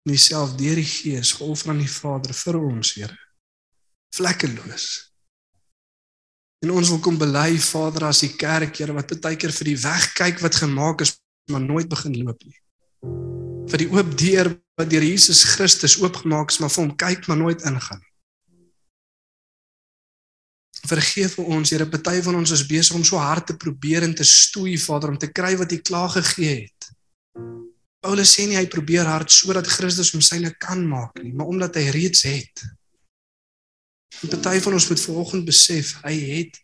En 0.09 0.17
self 0.17 0.55
deur 0.57 0.79
die 0.81 0.87
Gees 0.87 1.35
geoffer 1.37 1.69
aan 1.69 1.83
die 1.83 1.91
Vader 1.91 2.33
vir 2.33 2.57
ons, 2.57 2.93
Here. 2.97 3.22
Vlekkeloos. 4.13 4.87
En 6.63 6.71
ons 6.71 6.89
wil 6.93 7.01
kom 7.03 7.17
bely 7.19 7.57
Vader 7.59 8.07
as 8.07 8.21
die 8.23 8.31
kerk, 8.39 8.77
Here, 8.79 8.93
wat 8.95 9.11
baie 9.23 9.39
keer 9.39 9.51
vir 9.51 9.71
die 9.73 9.79
weg 9.83 10.11
kyk 10.15 10.39
wat 10.45 10.61
gemaak 10.61 11.01
is, 11.03 11.17
maar 11.51 11.63
nooit 11.63 11.89
begin 11.91 12.15
loop 12.21 12.39
nie. 12.45 12.55
Vir 13.71 13.83
die 13.83 13.89
oop 13.91 14.13
deur 14.19 14.53
wat 14.79 14.89
deur 14.91 15.03
Jesus 15.03 15.43
Christus 15.55 15.97
oopgemaak 16.01 16.53
is, 16.53 16.59
maar 16.61 16.71
vir 16.71 16.83
hom 16.83 16.93
kyk 16.99 17.27
maar 17.27 17.39
nooit 17.41 17.65
ingaan 17.67 17.99
nie. 17.99 18.11
Vergeef 20.83 21.37
vir 21.39 21.49
ons, 21.57 21.71
Here, 21.71 21.87
party 21.89 22.21
van 22.25 22.37
ons 22.41 22.53
is 22.55 22.65
besig 22.67 22.95
om 22.99 23.03
so 23.07 23.19
hard 23.19 23.47
te 23.49 23.57
probeer 23.57 24.05
en 24.05 24.15
te 24.15 24.27
stoei, 24.27 24.77
Vader, 24.77 25.13
om 25.13 25.19
te 25.19 25.31
kry 25.31 25.55
wat 25.59 25.71
U 25.71 25.79
klaar 25.79 26.11
gegee 26.15 26.67
het. 26.67 26.89
Paulus 28.03 28.33
sê 28.35 28.45
nie 28.49 28.59
hy 28.59 28.65
probeer 28.67 29.07
hard 29.07 29.31
sodat 29.31 29.69
Christus 29.71 30.11
hom 30.13 30.21
syne 30.23 30.51
kan 30.59 30.81
maak 30.85 31.15
nie, 31.23 31.31
maar 31.31 31.49
omdat 31.49 31.79
hy 31.79 31.87
reeds 31.95 32.25
het. 32.27 32.65
En 34.21 34.29
party 34.29 34.59
van 34.59 34.73
ons 34.73 34.87
moet 34.89 35.01
vanoggend 35.01 35.45
besef, 35.45 35.95
hy 36.03 36.13
het 36.19 36.59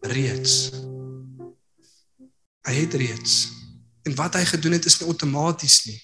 reeds. 0.00 0.70
Hy 2.68 2.74
het 2.76 2.94
reeds. 2.94 3.40
En 4.02 4.14
wat 4.14 4.36
hy 4.38 4.44
gedoen 4.44 4.78
het 4.78 4.86
is 4.86 5.00
nie 5.00 5.08
outomaties 5.08 5.84
nie. 5.88 5.98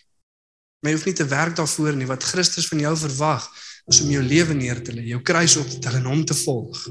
Maar 0.80 0.92
jy 0.92 0.98
hoef 0.98 1.06
nie 1.08 1.18
te 1.20 1.28
werk 1.30 1.56
daarvoor 1.56 1.96
nie. 1.96 2.08
Wat 2.08 2.24
Christus 2.24 2.68
van 2.68 2.82
jou 2.84 2.96
verwag, 2.96 3.46
is 3.86 4.00
om 4.02 4.10
jou 4.10 4.22
lewe 4.22 4.54
neer 4.54 4.82
te 4.82 4.94
lê, 4.94 5.04
jou 5.12 5.20
kruis 5.22 5.54
op 5.60 5.68
te 5.70 5.78
tel 5.82 6.00
en 6.00 6.08
hom 6.10 6.24
te 6.26 6.34
volg. 6.34 6.82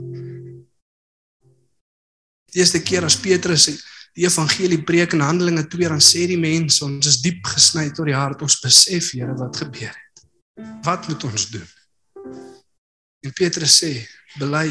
Die 2.53 2.61
eerste 2.63 2.79
keer 2.79 3.03
as 3.03 3.19
Petrus 3.19 3.67
die 4.15 4.23
evangelie 4.23 4.79
preek 4.87 5.11
in 5.11 5.23
Handelinge 5.25 5.65
2 5.67 5.89
dan 5.91 6.03
sê 6.03 6.23
die 6.31 6.39
mense 6.39 6.85
ons 6.85 7.07
is 7.11 7.19
diep 7.19 7.41
gesny 7.51 7.89
tot 7.91 8.07
die 8.07 8.15
hart 8.15 8.45
ons 8.45 8.61
besef 8.63 9.11
Here 9.11 9.35
wat 9.35 9.59
gebeur 9.59 9.91
het. 9.91 10.23
Wat 10.85 11.09
moet 11.11 11.25
ons 11.27 11.49
doen? 11.51 11.67
En 13.25 13.33
Petrus 13.33 13.79
sê 13.81 13.91
bely 14.37 14.69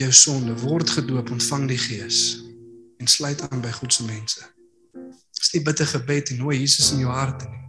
jou 0.00 0.12
sonde, 0.16 0.54
word 0.64 0.88
gedoop, 0.90 1.28
ontvang 1.34 1.66
die 1.68 1.80
Gees 1.80 2.40
en 3.02 3.10
sluit 3.10 3.40
aan 3.50 3.60
by 3.60 3.72
God 3.74 3.92
se 3.92 4.06
mense. 4.06 4.46
Dis 5.36 5.50
nie 5.52 5.64
bitter 5.66 5.88
gebed 5.90 6.32
en 6.32 6.40
nooi 6.40 6.60
Jesus 6.62 6.92
in 6.94 7.02
jou 7.02 7.12
hart 7.12 7.44
nie. 7.44 7.60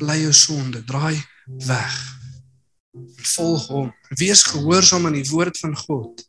Bly 0.00 0.18
jou 0.24 0.32
sonde, 0.36 0.82
draai 0.84 1.16
weg. 1.68 1.96
Volg 3.36 3.68
hom. 3.70 3.88
Wees 4.20 4.42
gehoorsaam 4.50 5.06
aan 5.08 5.16
die 5.16 5.28
woord 5.30 5.56
van 5.62 5.76
God. 5.78 6.24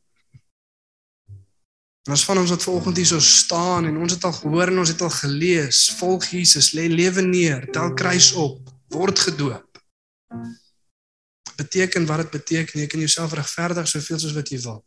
En 2.08 2.16
as 2.16 2.24
van 2.26 2.40
ons 2.42 2.54
wat 2.54 2.64
vanoggend 2.64 3.02
hier 3.02 3.10
so 3.12 3.20
staan 3.22 3.90
en 3.90 4.00
ons 4.02 4.16
het 4.16 4.24
al 4.30 4.34
gehoor 4.38 4.72
en 4.72 4.80
ons 4.82 4.94
het 4.94 5.02
al 5.06 5.12
gelees, 5.18 5.84
volg 6.00 6.30
Jesus, 6.32 6.72
lê 6.78 6.88
lewe 6.90 7.26
neer, 7.26 7.68
tel 7.74 7.92
kruis 7.98 8.32
op, 8.40 8.72
word 8.96 9.20
gedoop. 9.28 9.82
Beteken 11.58 12.06
wat 12.06 12.24
dit 12.24 12.32
beteken, 12.38 12.80
jy 12.80 12.88
kan 12.88 13.00
jouself 13.00 13.34
regverdig 13.34 13.88
soveel 13.88 14.20
soos 14.20 14.36
wat 14.38 14.50
jy 14.52 14.60
wil. 14.64 14.82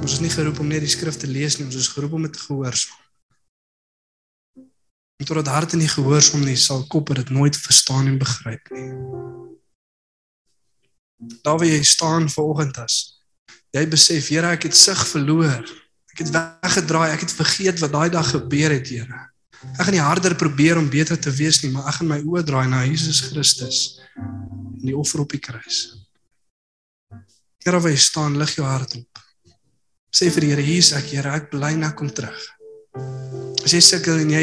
Ons 0.00 0.16
is 0.16 0.22
nie 0.24 0.32
geroep 0.32 0.58
om 0.62 0.70
net 0.70 0.82
die 0.82 0.90
skrif 0.90 1.18
te 1.20 1.30
lees 1.30 1.58
nie, 1.58 1.66
ons 1.68 1.78
is 1.78 1.90
geroep 1.92 2.16
om 2.18 2.24
dit 2.26 2.32
te 2.34 2.42
gehoorsaam. 2.42 3.00
En 5.22 5.28
totdat 5.28 5.52
harte 5.52 5.78
nie 5.78 5.88
gehoorsaam 5.90 6.42
nie, 6.44 6.56
sal 6.58 6.86
koppe 6.90 7.14
dit 7.20 7.30
nooit 7.30 7.56
verstaan 7.56 8.10
en 8.10 8.18
begryp 8.18 8.72
nie. 8.74 8.88
Daar 11.44 11.60
waar 11.60 11.68
jy 11.70 11.82
staan 11.86 12.26
vanoggend 12.28 12.78
as 12.82 12.96
jy 13.74 13.82
besef, 13.90 14.28
Here, 14.30 14.52
ek 14.54 14.68
het 14.68 14.76
sig 14.78 15.00
verloor. 15.10 15.64
Ek 16.14 16.20
het 16.22 16.30
weggedraai, 16.30 17.08
ek 17.10 17.24
het 17.26 17.32
vergeet 17.34 17.80
wat 17.82 17.90
daai 17.90 18.10
dag 18.14 18.28
gebeur 18.30 18.70
het, 18.70 18.86
Here. 18.86 19.22
Ek 19.74 19.86
gaan 19.86 19.96
nie 19.96 20.04
harder 20.04 20.34
probeer 20.38 20.78
om 20.78 20.90
beter 20.90 21.18
te 21.18 21.32
wees 21.34 21.62
nie, 21.64 21.72
maar 21.74 21.88
ek 21.90 21.98
gaan 21.98 22.10
my 22.12 22.20
oë 22.22 22.44
draai 22.46 22.66
na 22.70 22.84
Jesus 22.86 23.22
Christus 23.30 23.80
en 24.16 24.86
die 24.86 24.96
offer 24.96 25.20
op 25.20 25.30
die 25.30 25.42
kruis. 25.42 26.06
Here, 27.64 27.80
jy 27.80 27.96
staan, 27.96 28.36
lig 28.36 28.56
jou 28.58 28.66
hart 28.66 28.96
op. 28.98 29.20
Sê 30.14 30.28
vir 30.30 30.44
die 30.44 30.50
Here, 30.52 30.62
hier's 30.62 30.92
ek, 30.92 31.06
Here, 31.16 31.32
ek 31.32 31.50
bly 31.50 31.72
na 31.78 31.92
kom 31.96 32.10
terug. 32.12 32.36
As 33.64 33.72
jy 33.72 33.80
sukkel 33.80 34.20
en 34.20 34.34
jy 34.34 34.42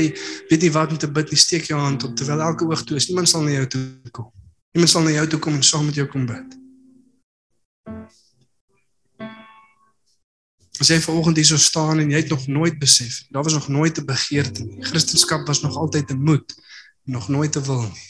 weet 0.50 0.64
nie 0.66 0.72
wat 0.74 0.92
om 0.92 0.98
te 0.98 1.08
bid 1.08 1.30
nie, 1.30 1.38
steek 1.38 1.70
jou 1.70 1.78
hand 1.78 2.02
op 2.08 2.16
terwyl 2.18 2.42
elke 2.42 2.66
oog 2.66 2.82
toe 2.88 2.98
is. 2.98 3.06
Niemand 3.12 3.30
sal 3.30 3.46
na 3.46 3.54
jou 3.54 3.68
toe 3.76 3.84
kom. 4.16 4.32
Niemand 4.74 4.92
sal 4.92 5.06
na 5.06 5.14
jou 5.14 5.28
toe 5.30 5.40
kom 5.46 5.60
en 5.60 5.64
saam 5.64 5.86
met 5.86 6.00
jou 6.00 6.08
kom 6.10 6.26
bid. 6.26 6.58
As 10.82 10.90
jy 10.90 10.98
vanoggend 11.04 11.38
hier 11.38 11.46
so 11.46 11.62
staan 11.62 12.02
en 12.02 12.10
jy 12.10 12.24
het 12.24 12.32
nog 12.34 12.48
nooit 12.50 12.80
besef, 12.82 13.20
daar 13.30 13.46
was 13.46 13.54
nog 13.54 13.68
nooit 13.70 14.00
'n 14.02 14.06
begeerte 14.06 14.66
nie. 14.66 14.82
Christendom 14.82 15.46
was 15.46 15.62
nog 15.62 15.78
altyd 15.78 16.10
'n 16.10 16.18
moed, 16.18 16.56
nog 17.06 17.30
nooit 17.30 17.56
'n 17.56 17.64
wil 17.64 17.84
nie. 17.86 18.08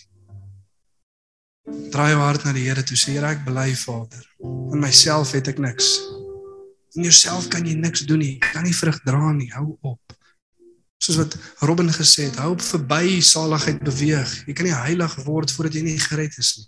Draai 1.91 2.13
jou 2.13 2.21
hart 2.23 2.45
na 2.45 2.53
die 2.55 2.63
Here 2.69 2.83
toe, 2.87 2.95
sê 2.95 3.17
Here, 3.17 3.33
ek 3.35 3.43
bely 3.43 3.73
Vader. 3.75 4.23
In 4.71 4.79
myself 4.79 5.33
het 5.35 5.49
ek 5.51 5.59
niks. 5.59 5.89
In 6.95 7.03
jouself 7.07 7.49
kan 7.51 7.65
jy 7.67 7.75
niks 7.75 8.05
doen 8.07 8.21
nie. 8.23 8.37
Jy 8.37 8.51
kan 8.53 8.63
nie 8.67 8.75
vrug 8.75 8.99
dra 9.03 9.31
nie. 9.35 9.49
Hou 9.55 9.73
op. 9.87 10.15
Soos 11.01 11.17
wat 11.17 11.35
Robin 11.65 11.89
gesê 11.91 12.27
het, 12.29 12.37
hou 12.39 12.53
op 12.53 12.63
verby 12.63 13.19
saligheid 13.25 13.81
beweeg. 13.83 14.35
Jy 14.47 14.55
kan 14.55 14.67
nie 14.69 14.75
heilig 14.75 15.15
word 15.25 15.51
voordat 15.51 15.75
jy 15.75 15.83
nie 15.87 15.97
gered 15.99 16.37
is 16.39 16.53
nie. 16.59 16.67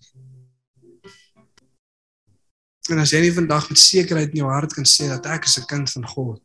En 2.91 2.99
as 2.99 3.13
jy 3.15 3.21
nie 3.23 3.35
vandag 3.35 3.69
met 3.71 3.79
sekerheid 3.79 4.33
in 4.33 4.41
jou 4.41 4.49
hart 4.51 4.73
kan 4.75 4.87
sê 4.89 5.07
dat 5.07 5.27
ek 5.31 5.45
is 5.47 5.59
'n 5.59 5.67
kind 5.69 5.89
van 5.91 6.07
God. 6.07 6.43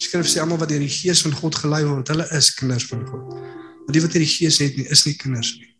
Skrif 0.00 0.26
sê 0.26 0.40
almal 0.40 0.58
wat 0.58 0.68
deur 0.68 0.80
die 0.80 0.88
Gees 0.88 1.20
van 1.22 1.32
God 1.32 1.54
gelei 1.54 1.84
word, 1.84 2.08
hulle 2.08 2.26
is 2.32 2.54
kinders 2.54 2.86
van 2.86 3.04
God. 3.06 3.34
Maar 3.84 3.92
die 3.92 4.00
wat 4.00 4.14
nie 4.14 4.24
die 4.24 4.34
Gees 4.36 4.58
het 4.58 4.76
nie, 4.76 4.86
is 4.88 5.04
nie 5.04 5.14
kinders 5.14 5.58
nie. 5.58 5.71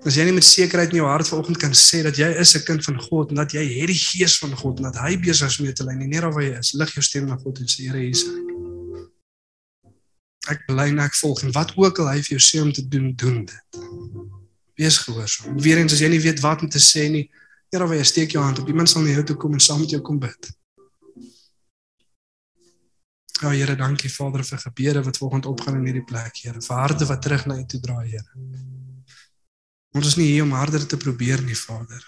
As 0.00 0.16
jy 0.16 0.24
nie 0.24 0.32
met 0.32 0.46
sekerheid 0.48 0.94
in 0.94 1.02
jou 1.02 1.08
hart 1.10 1.28
vanoggend 1.28 1.58
kan 1.60 1.74
sê 1.76 1.98
dat 2.00 2.16
jy 2.16 2.28
is 2.40 2.54
'n 2.56 2.64
kind 2.64 2.84
van 2.84 3.00
God 3.00 3.30
en 3.30 3.36
dat 3.36 3.52
jy 3.52 3.60
het 3.60 3.88
die 3.92 4.00
Gees 4.00 4.38
van 4.38 4.56
God 4.56 4.78
en 4.78 4.84
dat 4.84 4.96
hy 4.96 5.16
besig 5.20 5.48
is 5.48 5.58
om 5.58 5.64
jou 5.66 5.74
te 5.74 5.84
lei, 5.84 5.96
nie 5.96 6.08
net 6.08 6.22
waar 6.22 6.42
jy 6.42 6.56
is, 6.58 6.72
lig 6.72 6.94
jou 6.94 7.02
stem 7.02 7.26
na 7.26 7.36
God 7.36 7.58
en 7.58 7.66
sê 7.66 7.84
Here 7.84 8.00
Jesus. 8.00 8.32
Ek 10.48 10.64
bely 10.66 10.88
en 10.88 10.98
ek 10.98 11.14
volg 11.14 11.42
en 11.42 11.52
wat 11.52 11.76
ook 11.76 11.98
al 11.98 12.08
hy 12.08 12.22
vir 12.22 12.38
jou 12.38 12.40
sê 12.40 12.62
om 12.62 12.72
te 12.72 12.88
doen, 12.88 13.12
doen 13.14 13.44
dit. 13.44 13.80
Wees 14.74 14.98
gehoorsaam. 14.98 15.60
Weerens 15.60 15.92
as 15.92 16.00
jy 16.00 16.08
nie 16.08 16.20
weet 16.20 16.40
wat 16.40 16.62
om 16.62 16.68
te 16.68 16.80
sê 16.80 17.10
nie, 17.10 17.28
Here, 17.70 17.86
waar 17.86 17.96
jy 17.96 18.04
steek 18.04 18.32
jou 18.32 18.42
hand 18.42 18.58
op, 18.58 18.68
iemand 18.68 18.88
sal 18.88 19.02
na 19.02 19.12
jou 19.12 19.22
toe 19.22 19.36
kom 19.36 19.52
en 19.52 19.60
saam 19.60 19.80
met 19.80 19.90
jou 19.90 20.00
kom 20.00 20.18
bid. 20.18 20.50
Ja, 23.42 23.50
Here, 23.50 23.76
dankie 23.76 24.10
Vader 24.10 24.44
vir 24.44 24.58
gebede 24.58 25.04
wat 25.04 25.16
volgende 25.16 25.48
opgaan 25.48 25.76
in 25.76 25.84
hierdie 25.84 26.04
plek, 26.04 26.40
Here. 26.42 26.60
Vir 26.60 26.76
harte 26.76 27.06
wat 27.06 27.22
terug 27.22 27.46
na 27.46 27.60
U 27.60 27.66
toe 27.66 27.80
draai, 27.80 28.08
Here. 28.08 28.79
Ons 29.90 30.06
is 30.06 30.16
nie 30.20 30.28
hier 30.30 30.44
om 30.46 30.52
harder 30.54 30.86
te 30.86 30.96
probeer 30.96 31.42
nie, 31.42 31.56
Vader. 31.58 32.02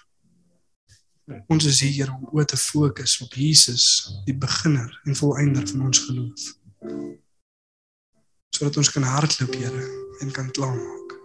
Ons 1.50 1.66
is 1.66 1.80
hier 1.82 2.10
om 2.12 2.28
oor 2.30 2.46
te 2.46 2.58
fokus 2.58 3.16
op 3.24 3.34
Jesus, 3.34 3.86
die 4.26 4.36
beginner 4.38 4.92
en 5.06 5.18
volëinder 5.18 5.66
van 5.70 5.88
ons 5.88 6.02
geloof. 6.06 6.44
Sodat 8.54 8.78
ons 8.78 8.90
kan 8.94 9.06
hardloop, 9.06 9.54
Here, 9.58 9.84
en 10.22 10.30
kan 10.30 10.50
klaarmaak. 10.54 11.16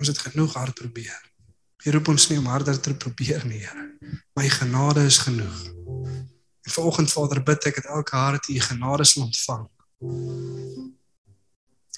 Ons 0.00 0.08
het 0.08 0.24
genoeg 0.24 0.56
hard 0.56 0.76
probeer. 0.78 1.20
Jy 1.84 1.92
roep 1.92 2.08
ons 2.08 2.28
nie 2.30 2.38
om 2.40 2.48
harder 2.48 2.80
te 2.80 2.94
probeer 2.96 3.44
nie, 3.48 3.60
Here. 3.60 3.86
My 4.38 4.48
genade 4.48 5.04
is 5.04 5.20
genoeg. 5.20 5.64
En 6.64 6.72
vanoggend 6.78 7.12
Vader 7.12 7.42
bid 7.44 7.68
ek 7.68 7.82
dat 7.82 7.92
elke 7.92 8.16
hart 8.16 8.48
U 8.48 8.60
genade 8.70 9.04
sal 9.04 9.26
ontvang. 9.28 9.68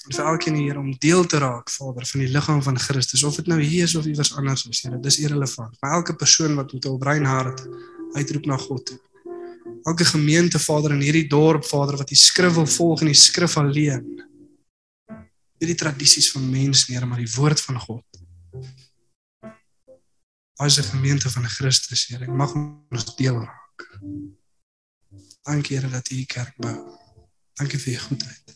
Vir 0.07 0.23
elkeen 0.23 0.55
hier 0.55 0.79
om 0.79 0.93
deel 0.99 1.25
te 1.27 1.39
raak, 1.43 1.71
Vader, 1.71 2.07
van 2.07 2.21
die 2.23 2.29
liggaam 2.31 2.63
van 2.63 2.79
Christus, 2.79 3.25
of 3.27 3.37
dit 3.41 3.47
nou 3.51 3.59
hier 3.61 3.85
is 3.85 3.97
of 3.99 4.07
iewers 4.07 4.35
anders 4.35 4.67
is, 4.71 4.83
Here, 4.83 5.01
dis 5.01 5.19
irrelevant. 5.19 5.77
Maar 5.81 5.99
elke 5.99 6.15
persoon 6.15 6.55
wat 6.55 6.73
met 6.73 6.87
'n 6.87 6.99
brein 6.99 7.25
hart 7.25 7.67
uitroep 8.15 8.47
na 8.47 8.57
God 8.57 8.87
toe. 8.87 9.01
Elke 9.83 10.05
gemeente, 10.05 10.59
Vader, 10.59 10.93
in 10.93 11.01
hierdie 11.01 11.29
dorp, 11.29 11.65
Vader, 11.65 11.97
wat 11.97 12.09
die 12.09 12.19
skrif 12.19 12.55
wil 12.55 12.67
volg 12.67 13.01
en 13.01 13.07
die 13.07 13.15
skrif 13.15 13.57
alleen. 13.57 14.23
Hierdie 15.59 15.77
tradisies 15.79 16.31
van 16.31 16.51
mense, 16.51 16.93
Here, 16.93 17.07
maar 17.07 17.23
die 17.23 17.35
woord 17.35 17.61
van 17.61 17.81
God. 17.81 18.05
Is 20.65 20.79
'n 20.79 20.83
gemeente 20.83 21.31
van 21.31 21.45
Christus, 21.45 22.07
Here. 22.07 22.27
Mag 22.27 22.55
ons 22.55 23.17
deel 23.17 23.39
raak. 23.39 23.99
Dankie 25.43 25.77
Here 25.77 25.89
dat 25.89 26.11
U 26.11 26.15
die 26.15 26.27
kerk 26.27 26.55
bou. 26.57 26.99
Dankie 27.55 27.79
vir 27.79 27.93
U 27.93 27.97
goedheid. 27.97 28.56